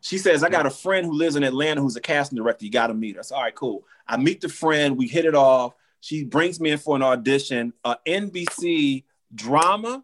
[0.00, 2.64] She says, I got a friend who lives in Atlanta who's a casting director.
[2.64, 3.30] You got to meet us.
[3.30, 3.84] All right, cool.
[4.08, 4.96] I meet the friend.
[4.96, 5.74] We hit it off.
[6.00, 9.04] She brings me in for an audition, a NBC
[9.34, 10.02] drama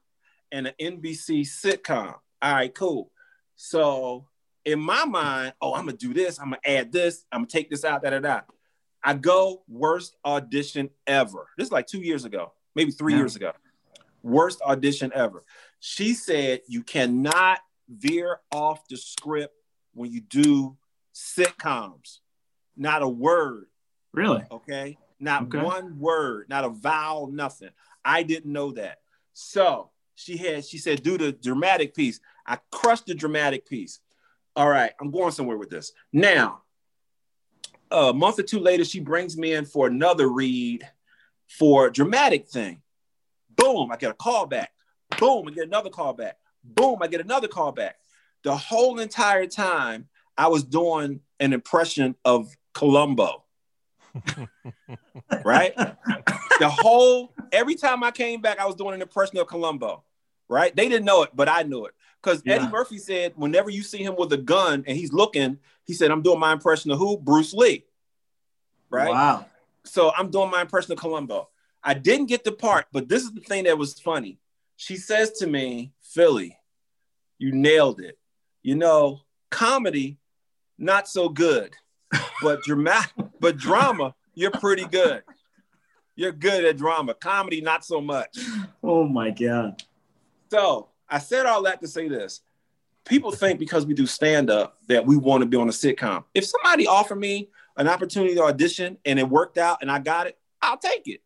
[0.50, 2.16] and an NBC sitcom.
[2.42, 3.10] All right, cool.
[3.56, 4.26] So
[4.66, 7.70] in my mind, oh, I'm gonna do this, I'm gonna add this, I'm gonna take
[7.70, 8.40] this out, da da da.
[9.04, 11.48] I go worst audition ever.
[11.56, 13.20] This is like two years ago, maybe three yeah.
[13.20, 13.52] years ago.
[14.22, 15.42] Worst audition ever.
[15.80, 19.54] She said you cannot veer off the script
[19.94, 20.76] when you do
[21.14, 22.18] sitcoms.
[22.76, 23.66] Not a word.
[24.12, 24.44] Really?
[24.50, 24.96] Okay.
[25.18, 25.62] Not okay.
[25.62, 27.70] one word, not a vowel, nothing.
[28.04, 28.98] I didn't know that.
[29.32, 32.20] So she had, she said, do the dramatic piece.
[32.44, 34.00] I crushed the dramatic piece.
[34.56, 35.92] All right, I'm going somewhere with this.
[36.12, 36.61] Now,
[37.92, 40.88] a month or two later, she brings me in for another read
[41.48, 42.80] for dramatic thing.
[43.54, 44.72] Boom, I get a call back.
[45.18, 46.38] Boom, I get another call back.
[46.64, 47.96] Boom, I get another call back.
[48.44, 53.44] The whole entire time, I was doing an impression of Columbo.
[55.44, 55.74] right?
[56.58, 60.02] The whole every time I came back, I was doing an impression of Columbo.
[60.48, 60.74] Right?
[60.74, 61.94] They didn't know it, but I knew it.
[62.22, 62.54] Because yeah.
[62.54, 66.10] Eddie Murphy said, whenever you see him with a gun and he's looking, he said,
[66.10, 67.18] I'm doing my impression of who?
[67.18, 67.84] Bruce Lee.
[68.90, 69.10] Right?
[69.10, 69.46] Wow.
[69.84, 71.48] So I'm doing my impression of Columbo.
[71.82, 74.38] I didn't get the part, but this is the thing that was funny.
[74.76, 76.56] She says to me, Philly,
[77.38, 78.18] you nailed it.
[78.62, 80.18] You know, comedy,
[80.78, 81.74] not so good,
[82.40, 83.10] but dramatic,
[83.40, 85.24] but drama, you're pretty good.
[86.14, 87.14] You're good at drama.
[87.14, 88.38] Comedy, not so much.
[88.82, 89.82] Oh my God.
[90.50, 92.40] So I said all that to say this.
[93.04, 96.24] People think because we do stand up that we want to be on a sitcom.
[96.34, 100.26] If somebody offered me an opportunity to audition and it worked out and I got
[100.26, 101.20] it, I'll take it.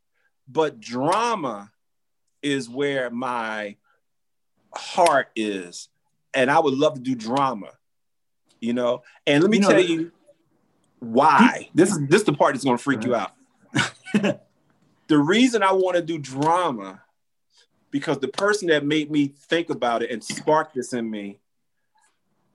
[0.49, 1.71] But drama
[2.43, 3.77] is where my
[4.75, 5.89] heart is.
[6.35, 7.71] And I would love to do drama,
[8.61, 9.03] you know?
[9.27, 10.11] And let me you know, tell you
[10.99, 11.69] why.
[11.75, 13.33] This is this is the part that's gonna freak you out.
[15.07, 17.03] the reason I want to do drama
[17.91, 21.39] because the person that made me think about it and sparked this in me.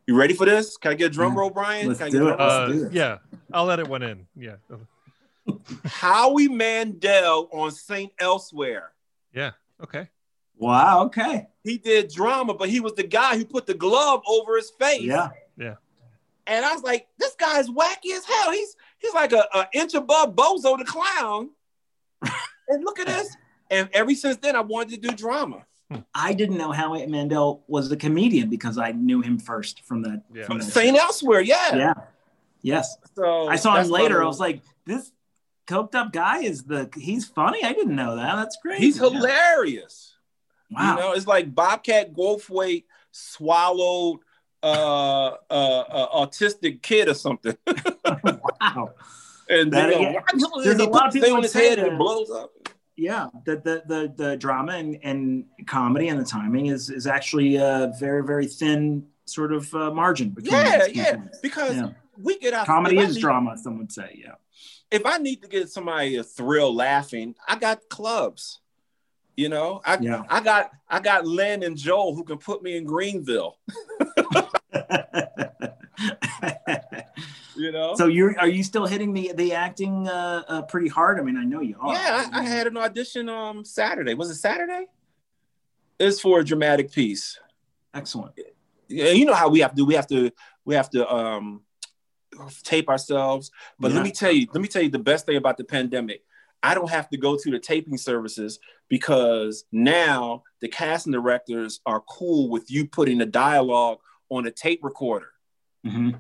[0.08, 0.78] You ready for this?
[0.78, 1.88] Can I get a drum roll, Brian?
[1.88, 2.40] Let's, Can do, it.
[2.40, 2.94] Uh, Let's do it.
[2.94, 3.20] Yeah,
[3.54, 4.28] I'll let it one in.
[4.36, 4.56] Yeah.
[5.86, 8.92] Howie Mandel on Saint Elsewhere.
[9.34, 9.52] Yeah.
[9.82, 10.10] Okay.
[10.58, 11.06] Wow.
[11.06, 11.48] Okay.
[11.64, 15.02] He did drama, but he was the guy who put the glove over his face.
[15.02, 15.30] Yeah.
[15.58, 15.76] Yeah.
[16.48, 18.52] And I was like, this guy's wacky as hell.
[18.52, 21.50] He's he's like a, a inch above Bozo the clown.
[22.68, 23.36] and look at this.
[23.72, 25.66] And ever since then, I wanted to do drama.
[26.14, 30.24] I didn't know Howie Mandel was a comedian because I knew him first from that.
[30.34, 30.44] Yeah.
[30.44, 31.76] From Saint Elsewhere, yeah.
[31.76, 31.94] Yeah.
[32.62, 32.98] Yes.
[33.16, 34.22] So I saw him later.
[34.22, 35.12] I was like, this
[35.68, 37.64] coked up guy is the he's funny.
[37.64, 38.36] I didn't know that.
[38.36, 38.80] That's great.
[38.80, 40.16] He's hilarious.
[40.70, 40.96] Wow.
[40.96, 44.20] You know, it's like Bobcat Goldthwait swallowed
[44.64, 47.58] uh, uh, uh, autistic kid or something.
[48.06, 48.94] wow.
[49.50, 52.30] And then, you know, there's a lot of people on his head and it blows
[52.30, 52.52] up
[52.96, 57.56] yeah the, the the the drama and, and comedy and the timing is is actually
[57.56, 61.90] a very very thin sort of uh, margin yeah yeah because yeah.
[62.18, 64.34] we get out comedy is need, drama some would say yeah
[64.90, 68.60] if i need to get somebody a thrill laughing i got clubs
[69.38, 70.24] you know i yeah.
[70.30, 73.58] i got i got len and joel who can put me in greenville
[77.62, 77.96] you know.
[77.96, 81.20] So you're are you still hitting the the acting uh, uh, pretty hard?
[81.20, 81.94] I mean, I know you are.
[81.94, 84.14] Yeah, I, I, had an audition um Saturday.
[84.14, 84.88] Was it Saturday?
[86.00, 87.40] It's for a dramatic piece.
[87.94, 88.34] Excellent.
[88.88, 90.32] Yeah, you know how we have to we have to
[90.66, 91.62] we have to um
[92.64, 93.52] tape ourselves.
[93.80, 93.98] But yeah.
[93.98, 96.24] let me tell you, let me tell you the best thing about the pandemic.
[96.64, 102.02] I don't have to go to the taping services because now the casting directors are
[102.02, 104.00] cool with you putting the dialogue
[104.30, 105.30] on a tape recorder.
[105.86, 106.12] Mm-hmm.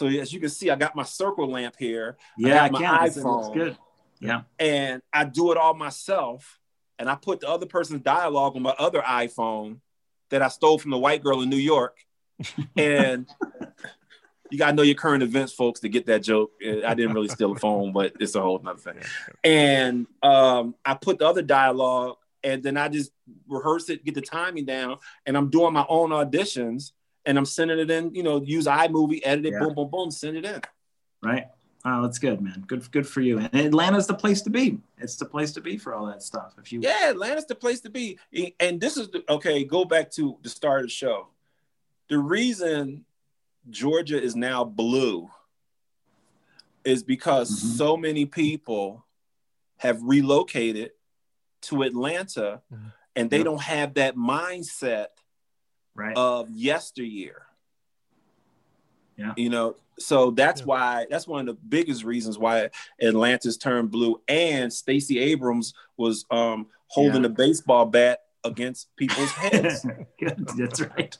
[0.00, 2.16] So as you can see, I got my circle lamp here.
[2.38, 3.52] Yeah, I got my iPhone.
[3.52, 3.76] good.
[4.18, 4.42] Yeah.
[4.58, 6.58] And I do it all myself.
[6.98, 9.80] And I put the other person's dialogue on my other iPhone
[10.30, 11.98] that I stole from the white girl in New York.
[12.78, 13.28] and
[14.50, 16.52] you gotta know your current events, folks, to get that joke.
[16.62, 19.02] I didn't really steal a phone, but it's a whole other thing.
[19.44, 23.12] And um, I put the other dialogue, and then I just
[23.46, 24.96] rehearse it, get the timing down,
[25.26, 26.92] and I'm doing my own auditions
[27.26, 29.60] and I'm sending it in, you know, use iMovie, edit it, yeah.
[29.60, 30.60] boom, boom, boom, send it in.
[31.22, 31.46] Right.
[31.84, 32.64] Oh, that's good, man.
[32.66, 33.38] Good, good for you.
[33.38, 34.78] And Atlanta's the place to be.
[34.98, 36.54] It's the place to be for all that stuff.
[36.58, 38.18] If you, yeah, Atlanta's the place to be.
[38.58, 39.64] And this is the, okay.
[39.64, 41.28] Go back to the start of the show.
[42.08, 43.06] The reason
[43.70, 45.30] Georgia is now blue
[46.84, 47.68] is because mm-hmm.
[47.76, 49.06] so many people
[49.78, 50.90] have relocated
[51.62, 52.88] to Atlanta, mm-hmm.
[53.16, 53.44] and they yep.
[53.44, 55.06] don't have that mindset
[55.94, 56.16] right.
[56.16, 57.42] of yesteryear.
[59.16, 59.32] Yeah.
[59.36, 60.66] You know, so that's yeah.
[60.66, 62.70] why that's one of the biggest reasons why
[63.02, 67.28] Atlanta's turned blue and Stacey Abrams was um, holding yeah.
[67.28, 69.84] a baseball bat against people's heads.
[70.56, 71.16] That's right.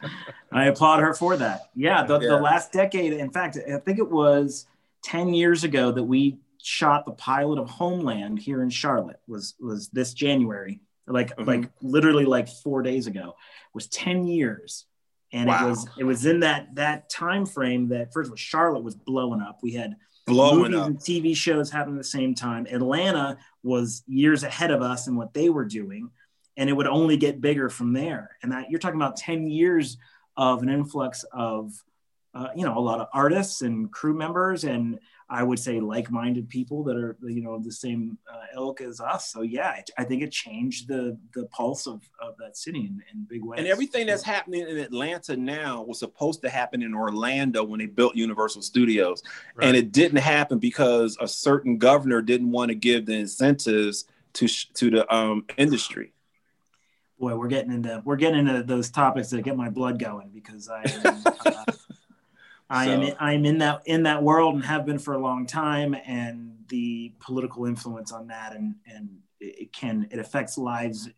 [0.51, 1.69] I applaud her for that.
[1.75, 2.29] Yeah the, yeah.
[2.29, 4.67] the last decade, in fact, I think it was
[5.05, 9.89] 10 years ago that we shot the pilot of Homeland here in Charlotte was was
[9.89, 11.49] this January, like mm-hmm.
[11.49, 13.35] like literally like four days ago.
[13.75, 14.87] Was 10 years.
[15.33, 15.67] And wow.
[15.67, 18.97] it was it was in that that time frame that first of all Charlotte was
[18.97, 19.61] blowing up.
[19.63, 19.97] We had
[20.27, 20.87] blowing movies up.
[20.87, 22.67] and TV shows happening at the same time.
[22.67, 26.11] Atlanta was years ahead of us in what they were doing,
[26.57, 28.37] and it would only get bigger from there.
[28.43, 29.99] And that you're talking about 10 years
[30.37, 31.73] of an influx of
[32.35, 34.99] uh, you know a lot of artists and crew members and
[35.33, 39.33] I would say like-minded people that are you know the same uh, ilk as us.
[39.33, 43.01] So yeah, it, I think it changed the the pulse of, of that city in,
[43.13, 43.61] in big ways.
[43.61, 47.87] And everything that's happening in Atlanta now was supposed to happen in Orlando when they
[47.87, 49.23] built Universal Studios,
[49.55, 49.69] right.
[49.69, 54.49] and it didn't happen because a certain governor didn't want to give the incentives to
[54.49, 56.13] to the um, industry.
[57.21, 60.69] Boy, we're getting into we're getting into those topics that get my blood going because
[60.69, 60.83] I.
[61.45, 61.65] uh,
[62.71, 62.93] I so.
[62.93, 66.55] am I'm in that in that world and have been for a long time, and
[66.69, 71.09] the political influence on that and and it can it affects lives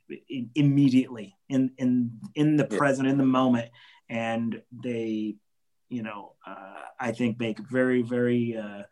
[0.55, 3.71] immediately in in in the present in the moment,
[4.09, 5.37] and they,
[5.89, 8.83] you know, uh, I think make very very uh,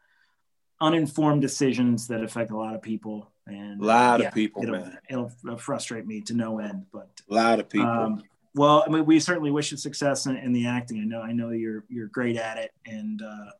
[0.81, 3.33] uninformed decisions that affect a lot of people.
[3.47, 4.99] And a lot yeah, of people it'll, man.
[5.09, 7.89] it'll frustrate me to no end but a lot of people.
[7.89, 8.23] um,
[8.55, 11.01] well, I mean, we certainly wish you success in, in, the acting.
[11.01, 13.51] I know, I know you're you're great at it, and uh,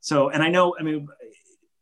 [0.00, 1.08] so, and I know, I mean,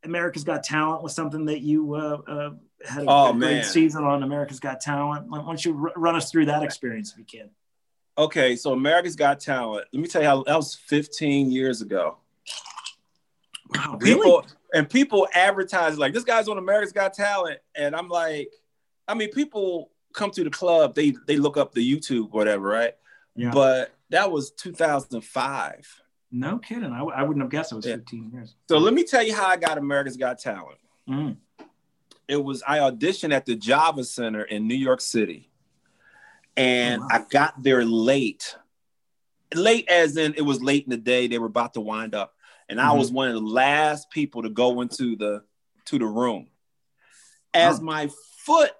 [0.03, 2.49] America's Got Talent was something that you uh, uh,
[2.85, 5.27] had a, oh, a great season on America's Got Talent.
[5.29, 7.49] Why don't you r- run us through that experience if you can?
[8.17, 9.87] Okay, so America's Got Talent.
[9.91, 12.17] Let me tell you how that was 15 years ago.
[13.73, 14.15] Wow, really?
[14.15, 18.51] People and people advertise like this guy's on America's Got Talent, and I'm like,
[19.07, 22.93] I mean, people come to the club, they they look up the YouTube, whatever, right?
[23.35, 23.51] Yeah.
[23.51, 26.01] But that was 2005.
[26.31, 26.91] No kidding.
[26.91, 27.95] I, I wouldn't have guessed it was yeah.
[27.95, 28.55] 15 years.
[28.67, 30.77] So let me tell you how I got America's Got Talent.
[31.09, 31.37] Mm.
[32.27, 35.49] It was I auditioned at the Javits Center in New York City,
[36.55, 37.09] and oh, wow.
[37.11, 38.55] I got there late.
[39.55, 41.27] Late as in it was late in the day.
[41.27, 42.35] They were about to wind up,
[42.67, 42.87] and mm-hmm.
[42.87, 45.43] I was one of the last people to go into the
[45.85, 46.47] to the room.
[47.51, 47.83] As oh.
[47.83, 48.11] my
[48.45, 48.71] foot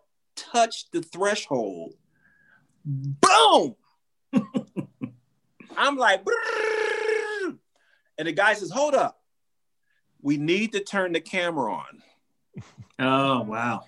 [0.51, 1.93] touched the threshold,
[2.85, 3.75] boom!
[5.77, 7.57] I'm like, Brrr!
[8.17, 9.21] and the guy says, "Hold up,
[10.21, 12.03] we need to turn the camera on."
[12.99, 13.85] Oh wow!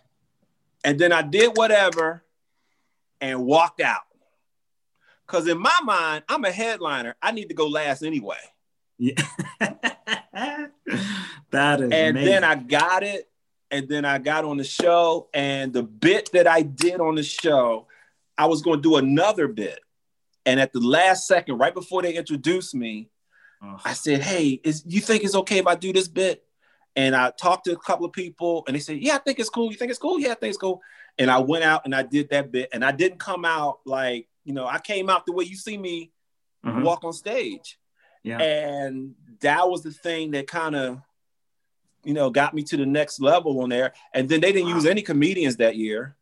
[0.84, 2.24] And then I did whatever
[3.20, 4.02] and walked out.
[5.28, 7.16] Cause in my mind, I'm a headliner.
[7.22, 8.39] I need to go last anyway.
[8.97, 9.14] Yeah.
[11.52, 11.91] that is.
[11.91, 12.26] And amazing.
[12.26, 13.30] then I got it
[13.72, 17.24] and then I got on the show, and the bit that I did on the
[17.24, 17.88] show,
[18.38, 19.80] I was going to do another bit,
[20.45, 23.09] and at the last second, right before they introduced me,
[23.86, 26.43] I said, "Hey, is you think it's okay if I do this bit?"
[26.95, 29.49] And I talked to a couple of people, and they said, "Yeah, I think it's
[29.49, 29.72] cool.
[29.72, 30.19] You think it's cool?
[30.19, 30.82] Yeah, I think it's cool."
[31.17, 34.28] And I went out and I did that bit, and I didn't come out like
[34.43, 36.11] you know, I came out the way you see me
[36.65, 36.84] mm-hmm.
[36.84, 37.78] walk on stage.
[38.24, 38.39] Yeah.
[38.39, 41.01] And that was the thing that kind of
[42.04, 43.93] you know, got me to the next level on there.
[44.14, 44.76] And then they didn't wow.
[44.76, 46.16] use any comedians that year.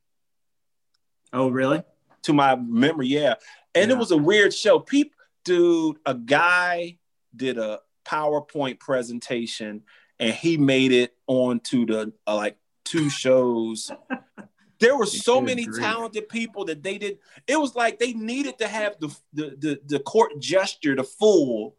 [1.31, 1.83] Oh, really?
[2.23, 3.35] To my memory, yeah.
[3.75, 3.95] And yeah.
[3.95, 4.79] it was a weird show.
[4.79, 5.15] People,
[5.45, 6.97] dude, a guy
[7.35, 9.83] did a PowerPoint presentation
[10.19, 13.91] and he made it onto the uh, like two shows.
[14.79, 17.19] there were so many talented people that they did.
[17.47, 21.75] It was like they needed to have the the the, the court gesture, the fool,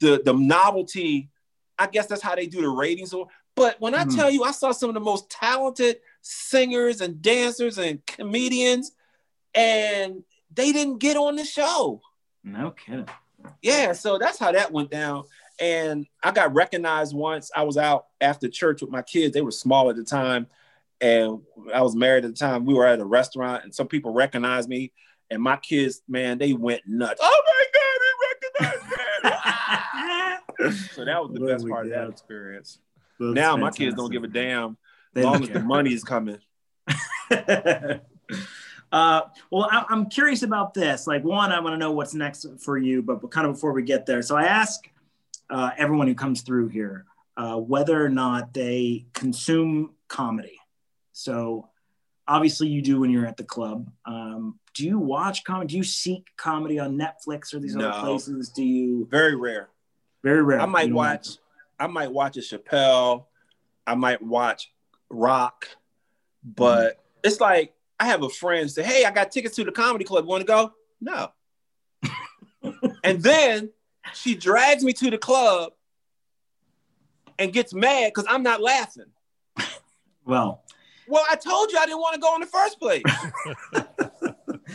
[0.00, 1.30] the the novelty
[1.78, 3.14] I guess that's how they do the ratings.
[3.58, 4.16] But when I mm-hmm.
[4.16, 8.92] tell you, I saw some of the most talented singers and dancers and comedians,
[9.52, 10.22] and
[10.54, 12.00] they didn't get on the show.
[12.44, 13.08] No kidding.
[13.60, 15.24] Yeah, so that's how that went down.
[15.60, 17.50] And I got recognized once.
[17.54, 19.34] I was out after church with my kids.
[19.34, 20.46] They were small at the time,
[21.00, 21.40] and
[21.74, 22.64] I was married at the time.
[22.64, 24.92] We were at a restaurant, and some people recognized me.
[25.30, 27.20] And my kids, man, they went nuts.
[27.20, 27.98] Oh my God,
[28.62, 28.84] he recognized
[30.60, 30.88] me!
[30.94, 32.78] so that was the best part of that experience.
[33.18, 33.60] Now fantastic.
[33.60, 34.76] my kids don't give a damn
[35.14, 36.38] as long as the money is coming.
[37.30, 38.00] uh,
[39.50, 41.06] well, I, am curious about this.
[41.06, 43.82] Like, one, I want to know what's next for you, but kind of before we
[43.82, 44.22] get there.
[44.22, 44.88] So I ask
[45.50, 47.06] uh, everyone who comes through here
[47.36, 50.58] uh, whether or not they consume comedy.
[51.12, 51.68] So
[52.26, 53.90] obviously you do when you're at the club.
[54.04, 55.68] Um, do you watch comedy?
[55.68, 57.88] Do you seek comedy on Netflix or these no.
[57.88, 58.50] other places?
[58.50, 59.06] Do you?
[59.10, 59.68] Very rare.
[60.22, 60.60] Very rare.
[60.60, 61.38] I might watch.
[61.78, 63.26] I might watch a Chappelle.
[63.86, 64.72] I might watch
[65.10, 65.68] Rock,
[66.44, 67.20] but mm-hmm.
[67.24, 70.26] it's like I have a friend say, "Hey, I got tickets to the comedy club.
[70.26, 71.32] Want to go?" No.
[73.04, 73.70] and then
[74.14, 75.72] she drags me to the club
[77.38, 79.06] and gets mad because I'm not laughing.
[80.24, 80.62] Well,
[81.08, 83.02] well, I told you I didn't want to go in the first place.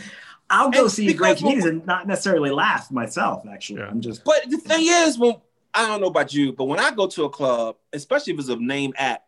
[0.50, 3.44] I'll go and see great comedians and not necessarily laugh myself.
[3.50, 3.86] Actually, yeah.
[3.86, 4.24] I'm just.
[4.24, 5.36] But the thing is, when
[5.74, 8.48] I don't know about you, but when I go to a club, especially if it's
[8.48, 9.24] a name act,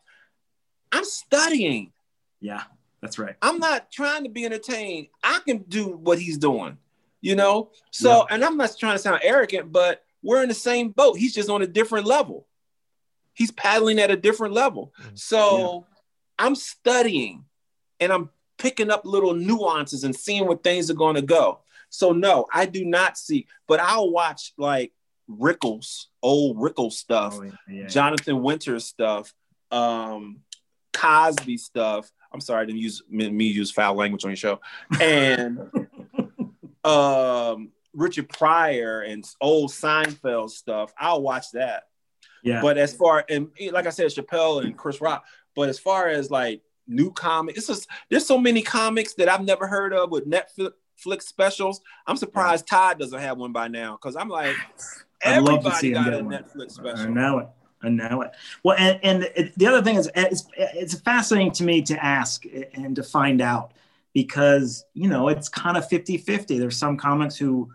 [0.93, 1.93] I'm studying.
[2.41, 2.63] Yeah,
[3.01, 3.35] that's right.
[3.43, 5.09] I'm not trying to be entertained.
[5.25, 6.79] I can do what he's doing,
[7.21, 7.71] you know?
[7.91, 8.35] So, yeah.
[8.35, 11.19] and I'm not trying to sound arrogant, but we're in the same boat.
[11.19, 12.47] He's just on a different level.
[13.35, 14.93] He's paddling at a different level.
[15.03, 15.19] Mm.
[15.19, 16.45] So yeah.
[16.47, 17.45] I'm studying
[18.01, 21.61] and I'm picking up little nuances and seeing where things are going to go.
[21.91, 24.93] So no, I do not see, but I'll watch like
[25.31, 27.87] Rickles, old Rickles stuff, oh, yeah, yeah.
[27.87, 29.33] Jonathan Winters stuff,
[29.71, 30.41] um,
[30.93, 32.11] Cosby stuff.
[32.33, 34.61] I'm sorry, I didn't use me, me use foul language on your show,
[35.01, 35.71] and
[36.85, 40.93] um, Richard Pryor and old Seinfeld stuff.
[40.99, 41.85] I'll watch that.
[42.43, 42.61] Yeah.
[42.61, 45.25] But as far and like I said, Chappelle and Chris Rock.
[45.55, 49.45] But as far as like new comics, it's just there's so many comics that I've
[49.45, 51.81] never heard of with Netflix specials.
[52.07, 52.67] I'm surprised.
[52.67, 54.57] Todd doesn't have one by now because I'm like,
[55.23, 57.07] everybody got a Netflix special.
[57.07, 57.49] I know it.
[57.83, 58.33] I know it.
[58.63, 62.45] Well, and, and it, the other thing is, it's, it's fascinating to me to ask
[62.75, 63.73] and to find out
[64.15, 66.59] because, you know, it's kind of 50 50.
[66.59, 67.71] There's some comics who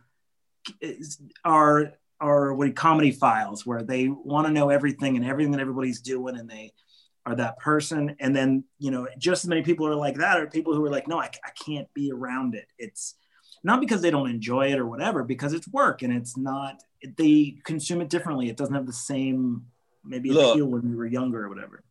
[1.46, 6.02] are, are what comedy files where they want to know everything and everything that everybody's
[6.02, 6.74] doing and they
[7.26, 8.16] are that person.
[8.20, 10.90] And then, you know, just as many people are like that are people who are
[10.90, 12.68] like, no, I, I can't be around it.
[12.78, 13.16] It's
[13.64, 16.84] not because they don't enjoy it or whatever, because it's work and it's not,
[17.18, 18.50] they consume it differently.
[18.50, 19.66] It doesn't have the same
[20.04, 21.84] maybe Look, appeal when we were younger or whatever.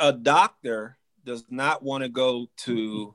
[0.00, 3.14] A doctor does not want to go to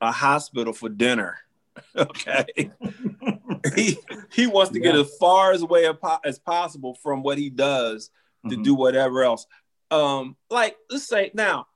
[0.00, 1.38] a hospital for dinner.
[1.96, 2.70] Okay.
[3.74, 3.96] he
[4.30, 4.92] he wants to yeah.
[4.92, 5.90] get as far as away
[6.22, 8.10] as possible from what he does
[8.46, 8.62] to mm-hmm.
[8.62, 9.46] do whatever else.
[9.90, 11.66] Um, like let's say now,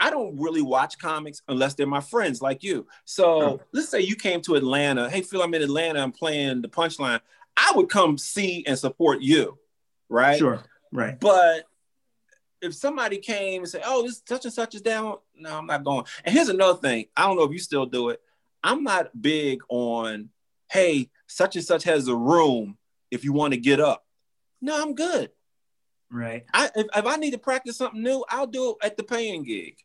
[0.00, 2.86] I don't really watch comics unless they're my friends like you.
[3.04, 5.10] So let's say you came to Atlanta.
[5.10, 6.00] Hey, Phil, I'm in Atlanta.
[6.02, 7.20] I'm playing the punchline.
[7.56, 9.58] I would come see and support you,
[10.08, 10.38] right?
[10.38, 10.62] Sure.
[10.90, 11.20] Right.
[11.20, 11.64] But
[12.62, 15.84] if somebody came and said, "Oh, this such and such is down," no, I'm not
[15.84, 16.06] going.
[16.24, 17.06] And here's another thing.
[17.14, 18.20] I don't know if you still do it.
[18.64, 20.30] I'm not big on,
[20.70, 22.78] "Hey, such and such has a room.
[23.10, 24.06] If you want to get up."
[24.62, 25.30] No, I'm good.
[26.10, 26.44] Right.
[26.52, 29.44] I if, if I need to practice something new, I'll do it at the paying
[29.44, 29.76] gig.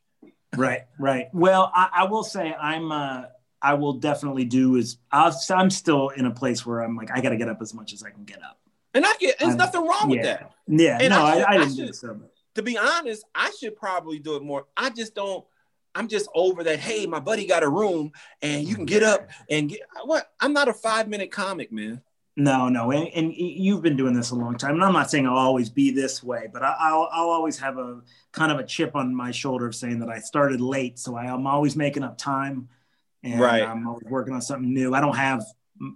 [0.56, 0.82] Right.
[1.00, 1.28] Right.
[1.34, 2.92] Well, I, I will say I'm.
[2.92, 3.24] Uh,
[3.62, 7.20] I will definitely do is I'll, I'm still in a place where I'm like I
[7.20, 8.60] got to get up as much as I can get up.
[8.94, 10.52] And I get there's nothing wrong with that.
[10.68, 12.20] Yeah, and no, I, should, I, I didn't do so.
[12.56, 14.68] To be honest, I should probably do it more.
[14.78, 15.44] I just don't.
[15.96, 16.80] I'm just over that.
[16.80, 20.32] Hey, my buddy got a room, and you can get up and get what?
[20.40, 22.02] I'm not a five minute comic, man.
[22.38, 25.26] No, no, and, and, you've been doing this a long time, and I'm not saying
[25.26, 28.02] I'll always be this way, but I, will I'll always have a
[28.34, 31.28] kind of a chip on my shoulder of saying that I started late, so I,
[31.28, 32.68] am always making up time,
[33.24, 33.64] and right.
[33.64, 34.94] I'm always working on something new.
[34.94, 35.46] I don't have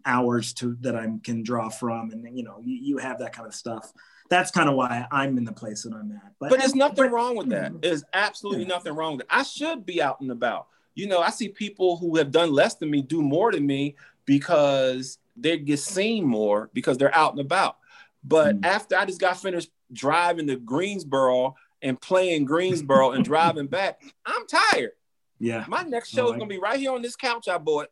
[0.05, 3.47] hours to that I can draw from, and you know, you, you have that kind
[3.47, 3.91] of stuff.
[4.29, 6.33] That's kind of why I'm in the place that I'm at.
[6.39, 7.71] But, but there's nothing but, wrong with that.
[7.71, 7.79] Hmm.
[7.81, 8.69] There's absolutely yeah.
[8.69, 9.27] nothing wrong with it.
[9.29, 10.67] I should be out and about.
[10.95, 13.95] You know, I see people who have done less than me do more than me
[14.25, 17.77] because they get seen more because they're out and about.
[18.23, 18.65] But mm.
[18.65, 24.45] after I just got finished driving to Greensboro and playing Greensboro and driving back, I'm
[24.47, 24.91] tired.
[25.39, 25.65] Yeah.
[25.67, 27.87] My next show is gonna be right here on this couch I bought.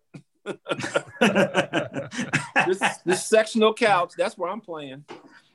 [2.68, 5.04] this, this sectional couch, that's where I'm playing.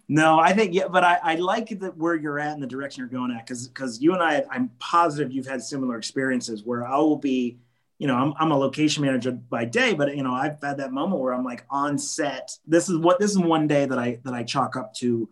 [0.08, 3.00] No, I think yeah, but I, I like that where you're at and the direction
[3.00, 6.86] you're going at because because you and I, I'm positive you've had similar experiences where
[6.86, 7.56] I will be,
[8.02, 10.90] you know, I'm, I'm a location manager by day, but you know, I've had that
[10.90, 12.50] moment where I'm like on set.
[12.66, 15.28] This is what this is one day that I that I chalk up to.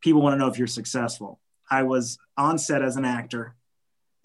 [0.00, 1.38] People want to know if you're successful.
[1.70, 3.54] I was on set as an actor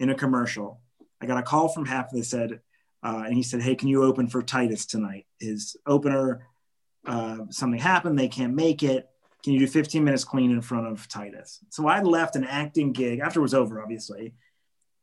[0.00, 0.80] in a commercial.
[1.20, 2.10] I got a call from Half.
[2.10, 2.58] They said,
[3.04, 6.44] uh, and he said, "Hey, can you open for Titus tonight?" His opener,
[7.06, 8.18] uh, something happened.
[8.18, 9.08] They can't make it.
[9.44, 11.60] Can you do 15 minutes clean in front of Titus?
[11.70, 14.34] So I left an acting gig after it was over, obviously.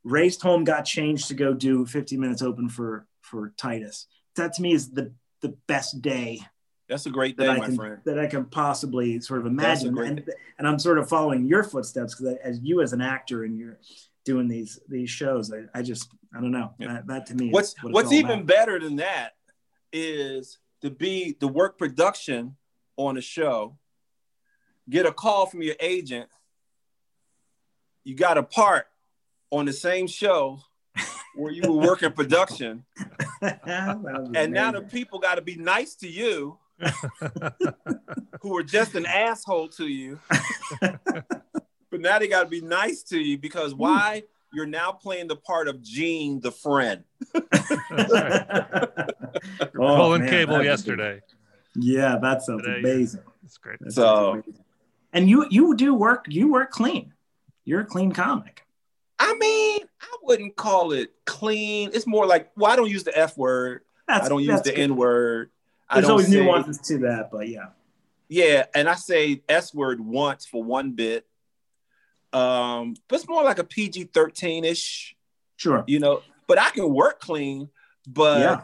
[0.04, 4.08] Raced home, got changed to go do 15 minutes open for for Titus.
[4.36, 6.42] That to me is the the best day.
[6.90, 7.98] That's a great day, my can, friend.
[8.06, 10.24] That I can possibly sort of imagine, and,
[10.60, 13.80] and, I'm sort of following your footsteps because as you as an actor and you're
[14.26, 15.52] doing these these shows.
[15.52, 16.74] I, I just I don't know.
[16.78, 16.94] Yeah.
[16.94, 18.46] That, that, to me what's what what's even about.
[18.48, 19.34] better than that
[19.92, 22.56] is to be the work production
[22.98, 23.78] on a show,
[24.90, 26.30] get a call from your agent,
[28.04, 28.88] you got a part
[29.54, 30.60] on the same show,
[31.36, 32.84] where you were working production,
[33.42, 36.58] and now the people got to be nice to you,
[38.42, 40.20] who were just an asshole to you.
[40.82, 44.24] but now they got to be nice to you because why?
[44.56, 47.04] You're now playing the part of Gene, the friend.
[47.36, 47.42] oh,
[49.74, 51.22] Pulling cable yesterday.
[51.76, 53.22] Yeah, that sounds Today, amazing.
[53.42, 53.80] That's great.
[53.80, 54.44] That so,
[55.12, 56.26] and you you do work.
[56.28, 57.14] You work clean.
[57.66, 58.63] You're a clean comic.
[59.20, 61.92] I mean, I wouldn't call it clean.
[61.94, 63.82] It's more like, well, I don't use the F word.
[64.08, 65.50] That's, I don't use the N word.
[65.94, 67.68] There's always say, nuances to that, but yeah.
[68.28, 71.26] Yeah, and I say S word once for one bit.
[72.32, 75.16] Um, but it's more like a PG 13 ish.
[75.56, 75.84] Sure.
[75.88, 77.70] You know, but I can work clean.
[78.08, 78.62] But yeah.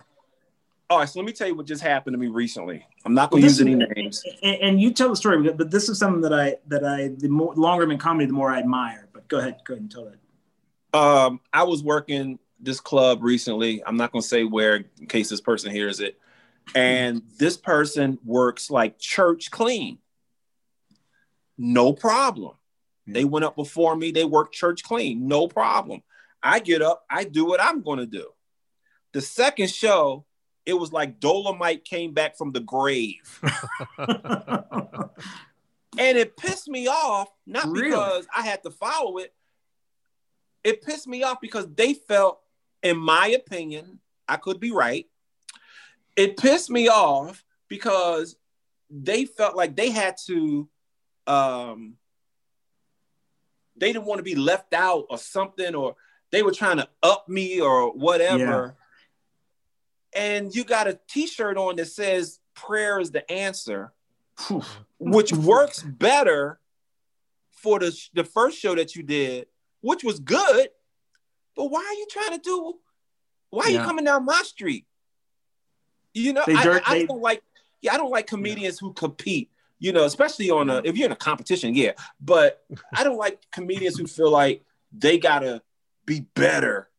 [0.90, 2.84] All right, so let me tell you what just happened to me recently.
[3.06, 4.24] I'm not going to use any names.
[4.42, 7.28] And, and, you tell the story, but this is something that I that I the
[7.30, 9.08] more longer I'm in comedy, the more I admire.
[9.14, 10.18] But go ahead, go ahead and tell that.
[10.94, 13.84] Um, I was working this club recently.
[13.86, 16.20] I'm not going to say where in case this person hears it.
[16.76, 19.98] And this person works like church clean.
[21.58, 22.54] No problem.
[23.08, 24.12] They went up before me.
[24.12, 25.28] They work church clean.
[25.28, 26.04] No problem.
[26.44, 27.04] I get up.
[27.10, 28.28] I do what I'm going to do.
[29.14, 30.26] The second show,
[30.66, 33.42] it was like Dolomite came back from the grave.
[33.98, 35.10] and
[35.98, 37.90] it pissed me off, not really?
[37.90, 39.34] because I had to follow it.
[40.64, 42.40] It pissed me off because they felt,
[42.84, 45.08] in my opinion, I could be right.
[46.16, 48.36] It pissed me off because
[48.90, 50.68] they felt like they had to
[51.28, 51.96] um,
[53.78, 55.96] they didn't want to be left out or something, or
[56.32, 58.76] they were trying to up me or whatever.
[60.14, 60.22] Yeah.
[60.22, 63.94] And you got a t-shirt on that says prayer is the answer,
[64.98, 66.60] which works better
[67.52, 69.48] for the, the first show that you did,
[69.82, 70.70] which was good.
[71.56, 72.74] But why are you trying to do?
[73.50, 73.80] Why are yeah.
[73.82, 74.86] you coming down my street?
[76.14, 77.42] You know, I, I, don't like.
[77.82, 78.88] Yeah, I don't like comedians yeah.
[78.88, 79.50] who compete
[79.80, 81.94] you know, especially on a if you're in a competition, yeah.
[82.20, 82.62] But
[82.94, 85.62] I don't like comedians who feel like they gotta
[86.06, 86.90] be better,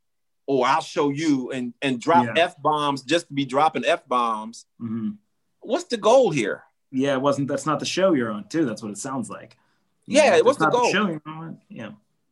[0.46, 2.44] or I'll show you and and drop yeah.
[2.44, 4.64] f bombs just to be dropping f bombs.
[4.80, 5.10] Mm-hmm.
[5.60, 6.62] What's the goal here?
[6.90, 7.48] Yeah, it wasn't.
[7.48, 8.64] That's not the show you're on, too.
[8.64, 9.56] That's what it sounds like.
[10.06, 10.86] yeah, what's the goal?
[10.86, 11.58] The show you're on.
[11.68, 11.90] Yeah.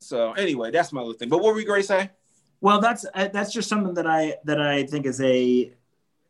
[0.09, 1.29] So anyway, that's my little thing.
[1.29, 2.11] But what were you going to say?
[2.63, 5.73] Well, that's uh, that's just something that I that I think is a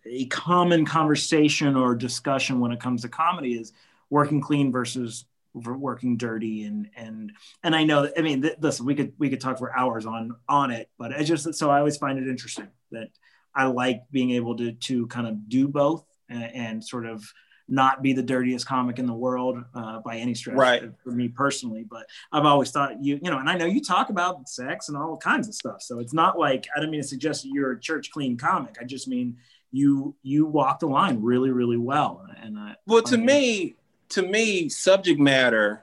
[0.04, 3.72] a common conversation or discussion when it comes to comedy is
[4.10, 8.94] working clean versus working dirty and and and I know I mean th- listen we
[8.94, 11.96] could we could talk for hours on on it but I just so I always
[11.96, 13.08] find it interesting that
[13.54, 17.24] I like being able to to kind of do both and, and sort of
[17.68, 20.82] not be the dirtiest comic in the world uh, by any stretch right.
[21.04, 24.10] for me personally but I've always thought you you know and I know you talk
[24.10, 27.06] about sex and all kinds of stuff so it's not like I don't mean to
[27.06, 29.36] suggest you're a church clean comic I just mean
[29.70, 33.76] you you walk the line really really well and I, well to I mean, me
[34.10, 35.82] to me, subject matter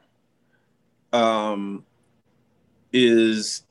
[1.13, 1.85] um,
[2.91, 3.63] is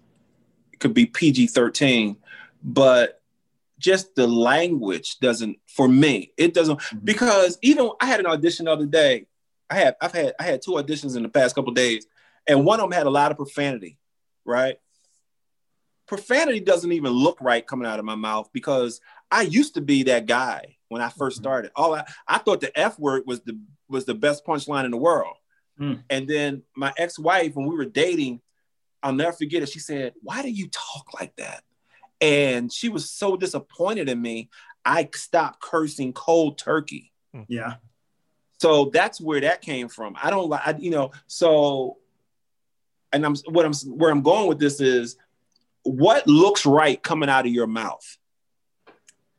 [0.78, 2.16] could be PG thirteen,
[2.62, 3.20] but
[3.85, 5.59] just the language doesn't.
[5.68, 6.99] For me, it doesn't mm-hmm.
[7.05, 9.26] because even I had an audition the other day.
[9.68, 12.07] I had I've had I had two auditions in the past couple days,
[12.47, 13.99] and one of them had a lot of profanity,
[14.45, 14.76] right?
[16.07, 20.05] Profanity doesn't even look right coming out of my mouth because I used to be
[20.05, 21.45] that guy when I first mm-hmm.
[21.45, 21.72] started.
[21.76, 23.59] All I, I thought the F word was the
[23.89, 25.36] was the best punchline in the world.
[25.78, 26.05] Mm.
[26.09, 28.40] And then my ex-wife, when we were dating,
[29.02, 29.69] I'll never forget it.
[29.69, 31.62] She said, Why do you talk like that?
[32.20, 34.49] And she was so disappointed in me.
[34.85, 37.12] I stopped cursing cold turkey.
[37.32, 37.43] Hmm.
[37.49, 37.74] Yeah.
[38.61, 40.16] So that's where that came from.
[40.23, 41.99] I don't like, you know, so,
[43.12, 45.16] and I'm what I'm where I'm going with this is
[45.82, 48.19] what looks right coming out of your mouth.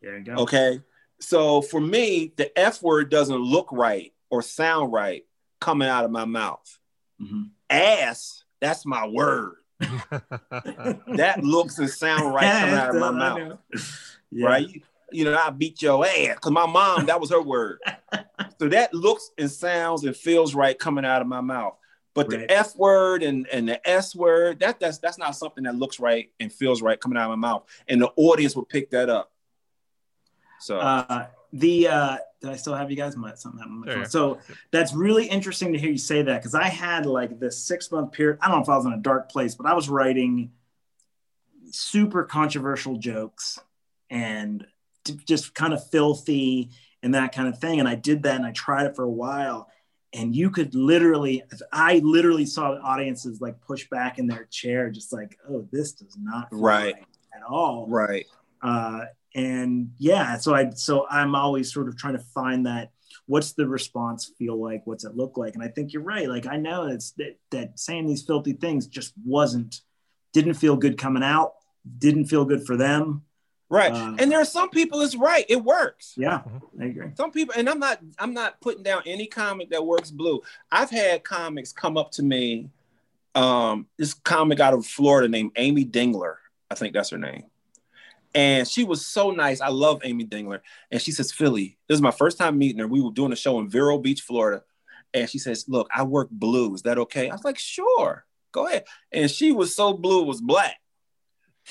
[0.01, 0.33] There you go.
[0.43, 0.79] Okay.
[1.19, 5.23] So for me, the F word doesn't look right or sound right
[5.59, 6.79] coming out of my mouth.
[7.21, 7.43] Mm-hmm.
[7.69, 9.55] Ass, that's my word.
[9.79, 13.59] that looks and sound right coming out of my mouth.
[14.31, 14.47] Yeah.
[14.47, 14.67] Right?
[14.67, 14.81] You,
[15.11, 17.79] you, know, I beat your ass because my mom, that was her word.
[18.59, 21.75] so that looks and sounds and feels right coming out of my mouth.
[22.15, 22.39] But right.
[22.39, 26.01] the F word and, and the S word, that that's that's not something that looks
[26.01, 27.63] right and feels right coming out of my mouth.
[27.87, 29.31] And the audience will pick that up.
[30.59, 33.17] So uh, the uh, did I still have you guys?
[33.17, 34.03] My, something happened my.
[34.03, 34.39] So
[34.71, 38.11] that's really interesting to hear you say that because I had like this six month
[38.11, 38.37] period.
[38.41, 40.51] I don't know if I was in a dark place, but I was writing
[41.71, 43.59] super controversial jokes
[44.09, 44.65] and
[45.25, 46.69] just kind of filthy
[47.03, 47.79] and that kind of thing.
[47.79, 49.69] And I did that and I tried it for a while.
[50.13, 51.43] And you could literally,
[51.73, 55.91] I literally saw the audiences like push back in their chair, just like, oh, this
[55.91, 56.95] does not right.
[56.95, 57.05] right
[57.35, 57.85] at all.
[57.89, 58.25] Right.
[58.61, 59.05] Uh,
[59.35, 62.91] and yeah, so I so I'm always sort of trying to find that
[63.27, 64.81] what's the response feel like?
[64.85, 65.55] What's it look like?
[65.55, 66.29] And i think you're right.
[66.29, 69.81] Like i know it's that, that saying these filthy things just wasn't
[70.33, 71.53] didn't feel good coming out
[71.97, 73.23] didn't feel good for them.
[73.69, 73.91] Right.
[73.91, 75.45] Uh, and there are some people it's right.
[75.49, 76.13] It works.
[76.15, 76.41] Yeah
[76.79, 77.09] i agree.
[77.15, 80.41] Some people and i'm not i'm not putting down any comic that works blue.
[80.71, 82.69] I've had comics come up to me
[83.33, 86.35] um this comic out of florida named amy dingler
[86.71, 87.43] i think that's her name
[88.35, 89.61] and she was so nice.
[89.61, 90.59] I love Amy Dingler.
[90.91, 92.87] And she says, Philly, this is my first time meeting her.
[92.87, 94.61] We were doing a show in Vero Beach, Florida.
[95.13, 96.75] And she says, Look, I work blue.
[96.75, 97.29] Is that okay?
[97.29, 98.83] I was like, Sure, go ahead.
[99.13, 100.75] And she was so blue, it was black,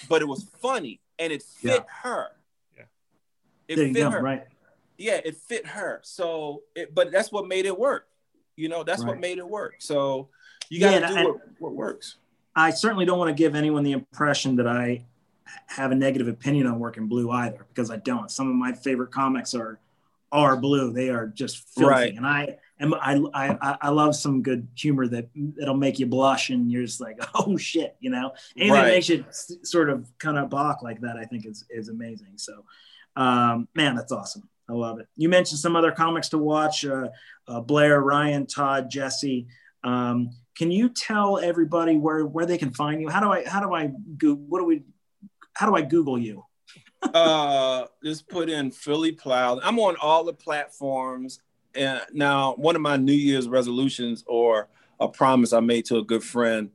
[0.08, 1.92] but it was funny and it fit yeah.
[2.02, 2.28] her.
[2.74, 2.84] Yeah.
[3.68, 4.22] It there fit go, her.
[4.22, 4.44] Right.
[4.96, 6.00] Yeah, it fit her.
[6.02, 8.06] So, it, but that's what made it work.
[8.56, 9.08] You know, that's right.
[9.08, 9.74] what made it work.
[9.80, 10.30] So
[10.70, 12.16] you got to yeah, do what, what works.
[12.56, 15.04] I certainly don't want to give anyone the impression that I
[15.66, 18.30] have a negative opinion on working blue either because I don't.
[18.30, 19.78] Some of my favorite comics are
[20.32, 20.92] are blue.
[20.92, 22.14] They are just filthy, right.
[22.14, 26.50] and I am I, I I love some good humor that that'll make you blush
[26.50, 28.32] and you're just like oh shit, you know.
[28.56, 28.82] Anything right.
[28.84, 32.32] that makes you sort of kind of balk like that, I think is is amazing.
[32.36, 32.64] So,
[33.16, 34.48] um, man, that's awesome.
[34.68, 35.06] I love it.
[35.16, 37.08] You mentioned some other comics to watch: uh,
[37.46, 39.46] uh, Blair, Ryan, Todd, Jesse.
[39.82, 43.08] Um, can you tell everybody where where they can find you?
[43.08, 44.34] How do I how do I go?
[44.34, 44.82] What do we
[45.54, 46.44] how do I Google you?
[47.14, 49.60] uh, just put in Philly Plow.
[49.62, 51.40] I'm on all the platforms.
[51.74, 54.68] And now, one of my New Year's resolutions or
[55.00, 56.70] a promise I made to a good friend,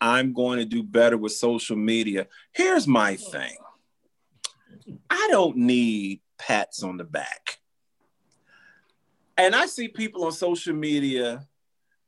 [0.00, 2.26] I'm going to do better with social media.
[2.52, 3.56] Here's my thing
[5.08, 7.58] I don't need pats on the back.
[9.38, 11.46] And I see people on social media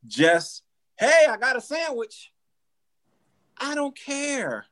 [0.06, 0.62] just,
[0.98, 2.32] hey, I got a sandwich.
[3.56, 4.66] I don't care.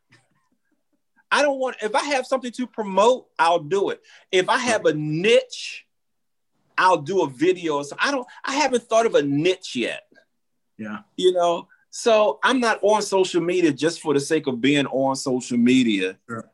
[1.33, 4.03] I don't want, if I have something to promote, I'll do it.
[4.31, 5.87] If I have a niche,
[6.77, 7.83] I'll do a video.
[7.83, 10.03] So I don't, I haven't thought of a niche yet.
[10.77, 10.99] Yeah.
[11.17, 15.17] You know, so I'm not on social media just for the sake of being on
[15.17, 16.19] social media.
[16.29, 16.51] Sure.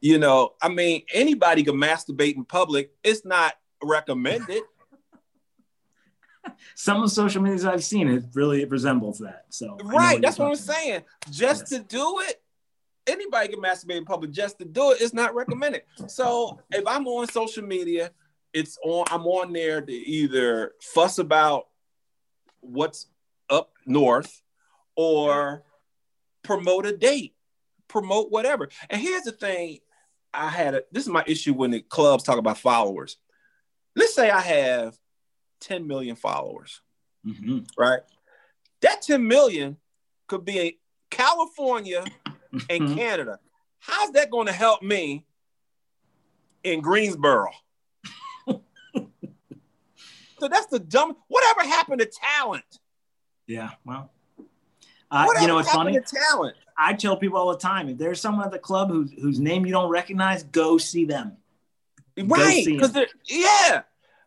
[0.00, 2.92] You know, I mean, anybody can masturbate in public.
[3.04, 4.62] It's not recommended.
[6.74, 9.44] Some of the social medias I've seen, it really it resembles that.
[9.50, 11.02] So right, that's what I'm saying.
[11.30, 11.68] Just yes.
[11.70, 12.40] to do it,
[13.08, 15.00] anybody can masturbate in public just to do it.
[15.00, 15.82] It's not recommended.
[16.06, 18.10] So if I'm on social media,
[18.52, 19.06] it's on.
[19.10, 21.68] I'm on there to either fuss about
[22.60, 23.06] what's
[23.50, 24.42] up north
[24.96, 25.62] or
[26.42, 27.34] promote a date,
[27.88, 28.68] promote whatever.
[28.90, 29.78] And here's the thing:
[30.32, 33.16] I had a, this is my issue when the clubs talk about followers.
[33.96, 34.96] Let's say I have
[35.60, 36.80] 10 million followers,
[37.26, 37.60] mm-hmm.
[37.76, 38.00] right?
[38.82, 39.76] That 10 million
[40.28, 40.78] could be a
[41.10, 42.04] California
[42.52, 42.94] and mm-hmm.
[42.94, 43.38] Canada.
[43.78, 45.24] How's that going to help me
[46.64, 47.50] in Greensboro?
[48.46, 48.58] so
[50.40, 51.16] that's the dumb.
[51.28, 52.64] Whatever happened to talent?
[53.46, 54.10] Yeah, well,
[55.10, 55.98] uh, you know it's funny.
[56.00, 56.54] talent.
[56.76, 59.64] I tell people all the time: if there's someone at the club whose whose name
[59.64, 61.36] you don't recognize, go see them.
[62.16, 62.64] Right?
[62.66, 63.82] Because yeah,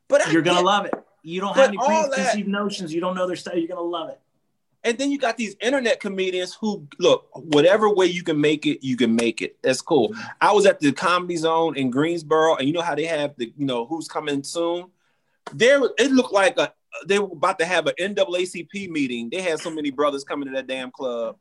[0.08, 0.94] but you're gonna love it.
[1.24, 2.94] You don't have any preconceived notions.
[2.94, 3.58] You don't know their style.
[3.58, 4.20] You're gonna love it.
[4.84, 8.84] And then you got these internet comedians who look, whatever way you can make it,
[8.84, 9.58] you can make it.
[9.62, 10.10] That's cool.
[10.10, 10.22] Mm-hmm.
[10.42, 13.54] I was at the comedy zone in Greensboro, and you know how they have the,
[13.56, 14.86] you know, who's coming soon?
[15.54, 16.74] There it looked like a
[17.06, 19.30] they were about to have an NAACP meeting.
[19.30, 21.38] They had so many brothers coming to that damn club.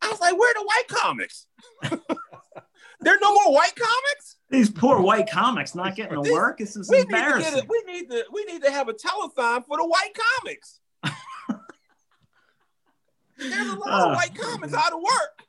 [0.00, 1.46] I was like, where are the white comics?
[3.00, 4.36] there are no more white comics?
[4.50, 6.58] These poor white comics not getting to work.
[6.58, 7.54] This is we embarrassing.
[7.54, 10.12] Need to a, we need to we need to have a telethon for the white
[10.40, 10.80] comics.
[13.38, 15.44] There's a lot uh, of white comics out of work.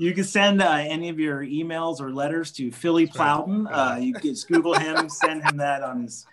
[0.00, 3.66] You can send uh, any of your emails or letters to Philly Plowden.
[3.66, 6.24] Uh, you can just Google him, send him that on his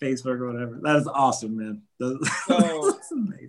[0.00, 0.78] Facebook or whatever.
[0.82, 1.82] That is awesome, man.
[1.98, 3.48] That's, amazing.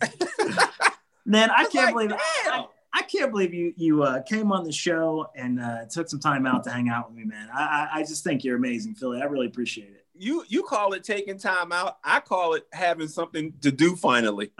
[1.24, 4.72] man, I can't like, believe I, I, can't believe you you uh, came on the
[4.72, 7.48] show and uh, took some time out to hang out with me, man.
[7.53, 9.22] I, I, I just think you're amazing, Philly.
[9.22, 10.06] I really appreciate it.
[10.16, 11.99] You you call it taking time out.
[12.03, 14.49] I call it having something to do finally.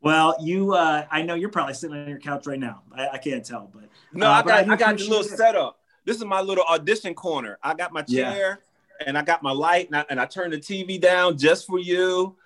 [0.00, 2.82] well, you, uh, I know you're probably sitting on your couch right now.
[2.92, 5.36] I, I can't tell, but no, uh, I got, I, I got the little it.
[5.36, 5.78] setup.
[6.04, 7.58] This is my little audition corner.
[7.62, 8.60] I got my chair
[9.00, 9.06] yeah.
[9.06, 11.78] and I got my light and I, and I turned the TV down just for
[11.78, 12.36] you.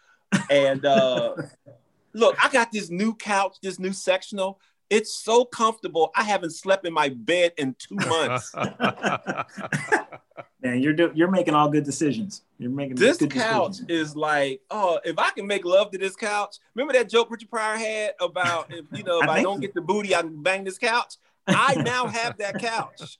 [0.51, 1.35] And uh,
[2.12, 4.61] look, I got this new couch, this new sectional.
[4.88, 6.12] It's so comfortable.
[6.14, 8.54] I haven't slept in my bed in two months.
[10.62, 12.42] Man, you're do- you're making all good decisions.
[12.58, 13.90] You're making this couch decisions.
[13.90, 16.56] is like, oh, if I can make love to this couch.
[16.74, 19.74] Remember that joke Richard Pryor had about if you know if I, I don't get
[19.74, 21.14] the booty, I can bang this couch.
[21.48, 23.18] I now have that couch.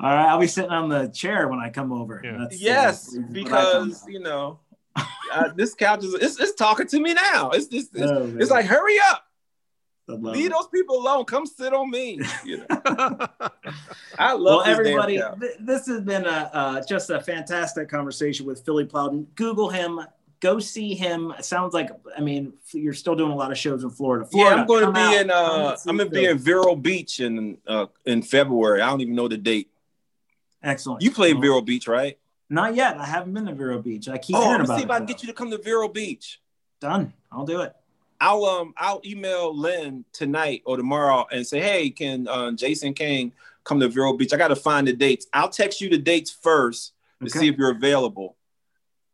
[0.00, 2.20] All right, I'll be sitting on the chair when I come over.
[2.24, 2.46] Yeah.
[2.50, 4.58] yes, uh, because you know
[4.96, 7.50] uh, this couch is it's, it's, talking to me now.
[7.50, 9.26] It's just it's, oh, it's like hurry up.
[10.16, 11.24] Leave those people alone.
[11.24, 12.20] Come sit on me.
[12.44, 12.66] You know?
[14.18, 15.20] I love well, everybody.
[15.40, 19.26] Th- this has been a uh, just a fantastic conversation with Philly Plowden.
[19.34, 20.00] Google him.
[20.40, 21.34] Go see him.
[21.38, 24.26] It sounds like I mean you're still doing a lot of shows in Florida.
[24.26, 25.30] Florida yeah, I'm going to be out, in.
[25.30, 28.80] Uh, I'm going to be in Vero Beach in uh, in February.
[28.80, 29.70] I don't even know the date.
[30.62, 31.02] Excellent.
[31.02, 32.18] You played Vero Beach, right?
[32.48, 32.98] Not yet.
[32.98, 34.08] I haven't been to Vero Beach.
[34.08, 34.78] I keep oh, hearing about see it.
[34.78, 36.40] See if I can get you to come to Vero Beach.
[36.80, 37.12] Done.
[37.30, 37.74] I'll do it.
[38.20, 43.32] I'll um I'll email Lynn tonight or tomorrow and say, hey, can uh, Jason King
[43.64, 44.32] come to Vero Beach?
[44.32, 45.26] I got to find the dates.
[45.32, 47.38] I'll text you the dates first to okay.
[47.38, 48.36] see if you're available,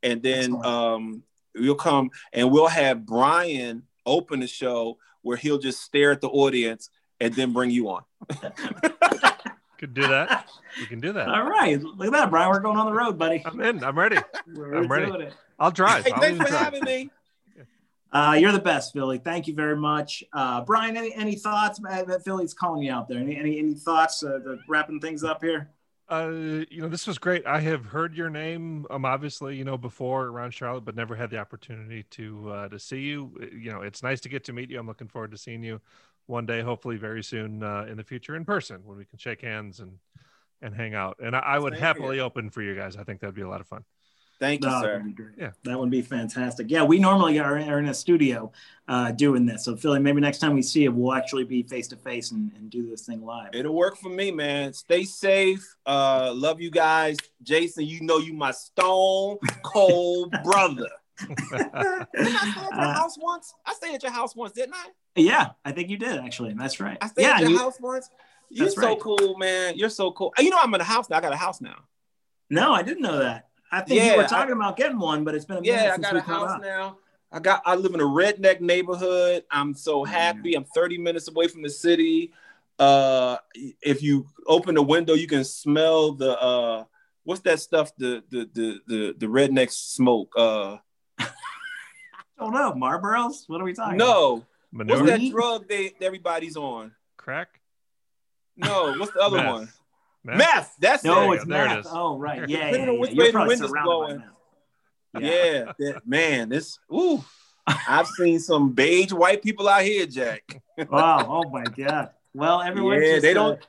[0.02, 1.22] and then um
[1.54, 6.28] you'll come and we'll have Brian open the show where he'll just stare at the
[6.28, 8.02] audience and then bring you on.
[9.78, 10.48] Could do that.
[10.80, 11.28] We can do that.
[11.28, 11.80] All right.
[11.82, 12.48] Look at that, Brian.
[12.50, 13.42] We're going on the road, buddy.
[13.44, 13.84] I'm in.
[13.84, 14.16] I'm ready.
[14.56, 15.28] I'm ready.
[15.58, 16.04] I'll drive.
[16.04, 16.64] Hey, I'll thanks for drive.
[16.64, 17.10] having me.
[18.16, 19.18] Uh, you're the best, Philly.
[19.18, 20.96] Thank you very much, uh, Brian.
[20.96, 21.78] Any any thoughts?
[21.80, 23.18] That Philly's calling you out there.
[23.18, 24.22] Any any, any thoughts?
[24.22, 25.68] Uh, wrapping things up here.
[26.08, 27.46] Uh, you know, this was great.
[27.46, 31.28] I have heard your name, um, obviously, you know, before around Charlotte, but never had
[31.28, 33.32] the opportunity to uh, to see you.
[33.52, 34.78] You know, it's nice to get to meet you.
[34.78, 35.82] I'm looking forward to seeing you
[36.24, 39.42] one day, hopefully very soon uh, in the future in person when we can shake
[39.42, 39.98] hands and
[40.62, 41.18] and hang out.
[41.22, 42.22] And I, I would Thank happily you.
[42.22, 42.96] open for you guys.
[42.96, 43.84] I think that'd be a lot of fun.
[44.38, 45.02] Thank you, sir.
[45.38, 46.70] Yeah, that would be fantastic.
[46.70, 48.52] Yeah, we normally are, are in a studio
[48.86, 49.64] uh, doing this.
[49.64, 52.68] So, Philly, maybe next time we see you, we'll actually be face to face and
[52.68, 53.50] do this thing live.
[53.54, 54.74] It'll work for me, man.
[54.74, 55.64] Stay safe.
[55.86, 57.16] Uh, love you guys.
[57.42, 60.88] Jason, you know you my stone cold brother.
[61.20, 63.54] didn't I stay at your uh, house once?
[63.64, 64.88] I stayed at your house once, didn't I?
[65.14, 66.52] Yeah, I think you did actually.
[66.52, 66.98] That's right.
[67.00, 68.10] I stayed yeah, at your you, house once.
[68.50, 69.00] You're so right.
[69.00, 69.76] cool, man.
[69.76, 70.32] You're so cool.
[70.38, 71.16] You know, I'm in a house now.
[71.16, 71.84] I got a house now.
[72.50, 73.48] No, I didn't know that.
[73.76, 75.92] I think yeah, you were talking I, about getting one, but it's been a yeah.
[75.94, 76.96] I got a house now.
[77.30, 77.60] I got.
[77.66, 79.44] I live in a redneck neighborhood.
[79.50, 80.54] I'm so happy.
[80.54, 82.32] I'm 30 minutes away from the city.
[82.78, 83.36] Uh,
[83.82, 86.84] if you open the window, you can smell the uh,
[87.24, 87.94] what's that stuff?
[87.98, 90.32] The the the the, the redneck smoke.
[90.38, 90.78] Uh,
[91.18, 91.28] I
[92.38, 92.72] don't know.
[92.72, 93.46] Marlboros.
[93.48, 93.98] What are we talking?
[93.98, 94.46] No.
[94.72, 95.00] About?
[95.00, 96.92] What's that drug they everybody's on?
[97.18, 97.60] Crack.
[98.56, 98.94] No.
[98.96, 99.68] What's the other one?
[100.26, 100.38] Meth.
[100.38, 100.76] meth.
[100.80, 101.36] That's no, it.
[101.36, 101.86] it's there meth.
[101.86, 102.48] It oh, right.
[102.48, 102.70] Yeah.
[102.70, 103.06] yeah, yeah.
[103.10, 104.22] You're probably surrounded
[105.12, 105.72] by Yeah.
[105.78, 106.48] yeah, man.
[106.48, 106.78] This.
[106.92, 107.24] Ooh.
[107.66, 110.62] I've seen some beige white people out here, Jack.
[110.90, 111.26] wow.
[111.28, 112.10] Oh my God.
[112.34, 113.02] Well, everyone.
[113.02, 113.58] Yeah, just, they don't.
[113.60, 113.66] Uh,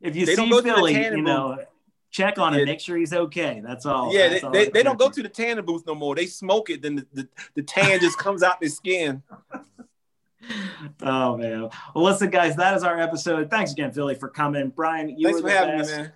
[0.00, 1.58] if you see Philly, you know,
[2.10, 3.60] check on him, make sure he's okay.
[3.64, 4.14] That's all.
[4.14, 6.14] Yeah, That's they, all they, they don't go to the tanning booth no more.
[6.14, 9.22] They smoke it, then the, the, the tan just comes out their skin.
[11.02, 11.68] Oh man.
[11.94, 13.50] Well, listen, guys, that is our episode.
[13.50, 14.70] Thanks again, Philly, for coming.
[14.74, 15.98] Brian, you Thanks were the best.
[15.98, 16.06] Me,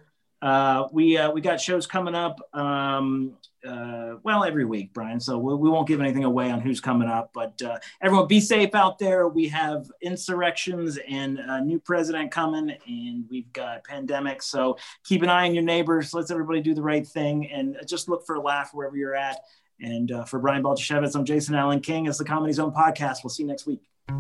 [0.43, 2.41] uh, we uh, we got shows coming up.
[2.53, 3.37] Um,
[3.67, 5.21] uh, well, every week, Brian.
[5.21, 7.31] So we, we, won't give anything away on who's coming up.
[7.33, 9.29] But uh, everyone, be safe out there.
[9.29, 14.43] We have insurrections and a new president coming, and we've got pandemics.
[14.45, 16.13] So keep an eye on your neighbors.
[16.13, 19.39] Let's everybody do the right thing, and just look for a laugh wherever you're at.
[19.81, 22.07] And uh, for Brian Baltashevitz, I'm Jason Allen King.
[22.07, 23.19] It's the Comedy Zone podcast.
[23.23, 23.81] We'll see you next week.
[24.09, 24.17] The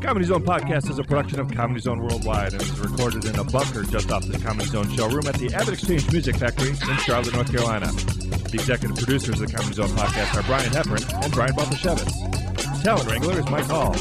[0.00, 3.44] Comedy Zone podcast is a production of Comedy Zone Worldwide and is recorded in a
[3.44, 7.50] bunker just off the Comedy Zone showroom at the AvidXchange Music Factory in Charlotte, North
[7.50, 7.86] Carolina.
[7.86, 12.82] The executive producers of the Comedy Zone podcast are Brian Heffron and Brian Baltashevitz.
[12.82, 13.94] Talent Wrangler is Mike Hall.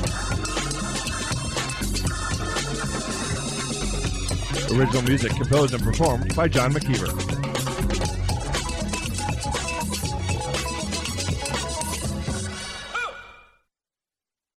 [4.78, 7.43] Original music composed and performed by John McKeever.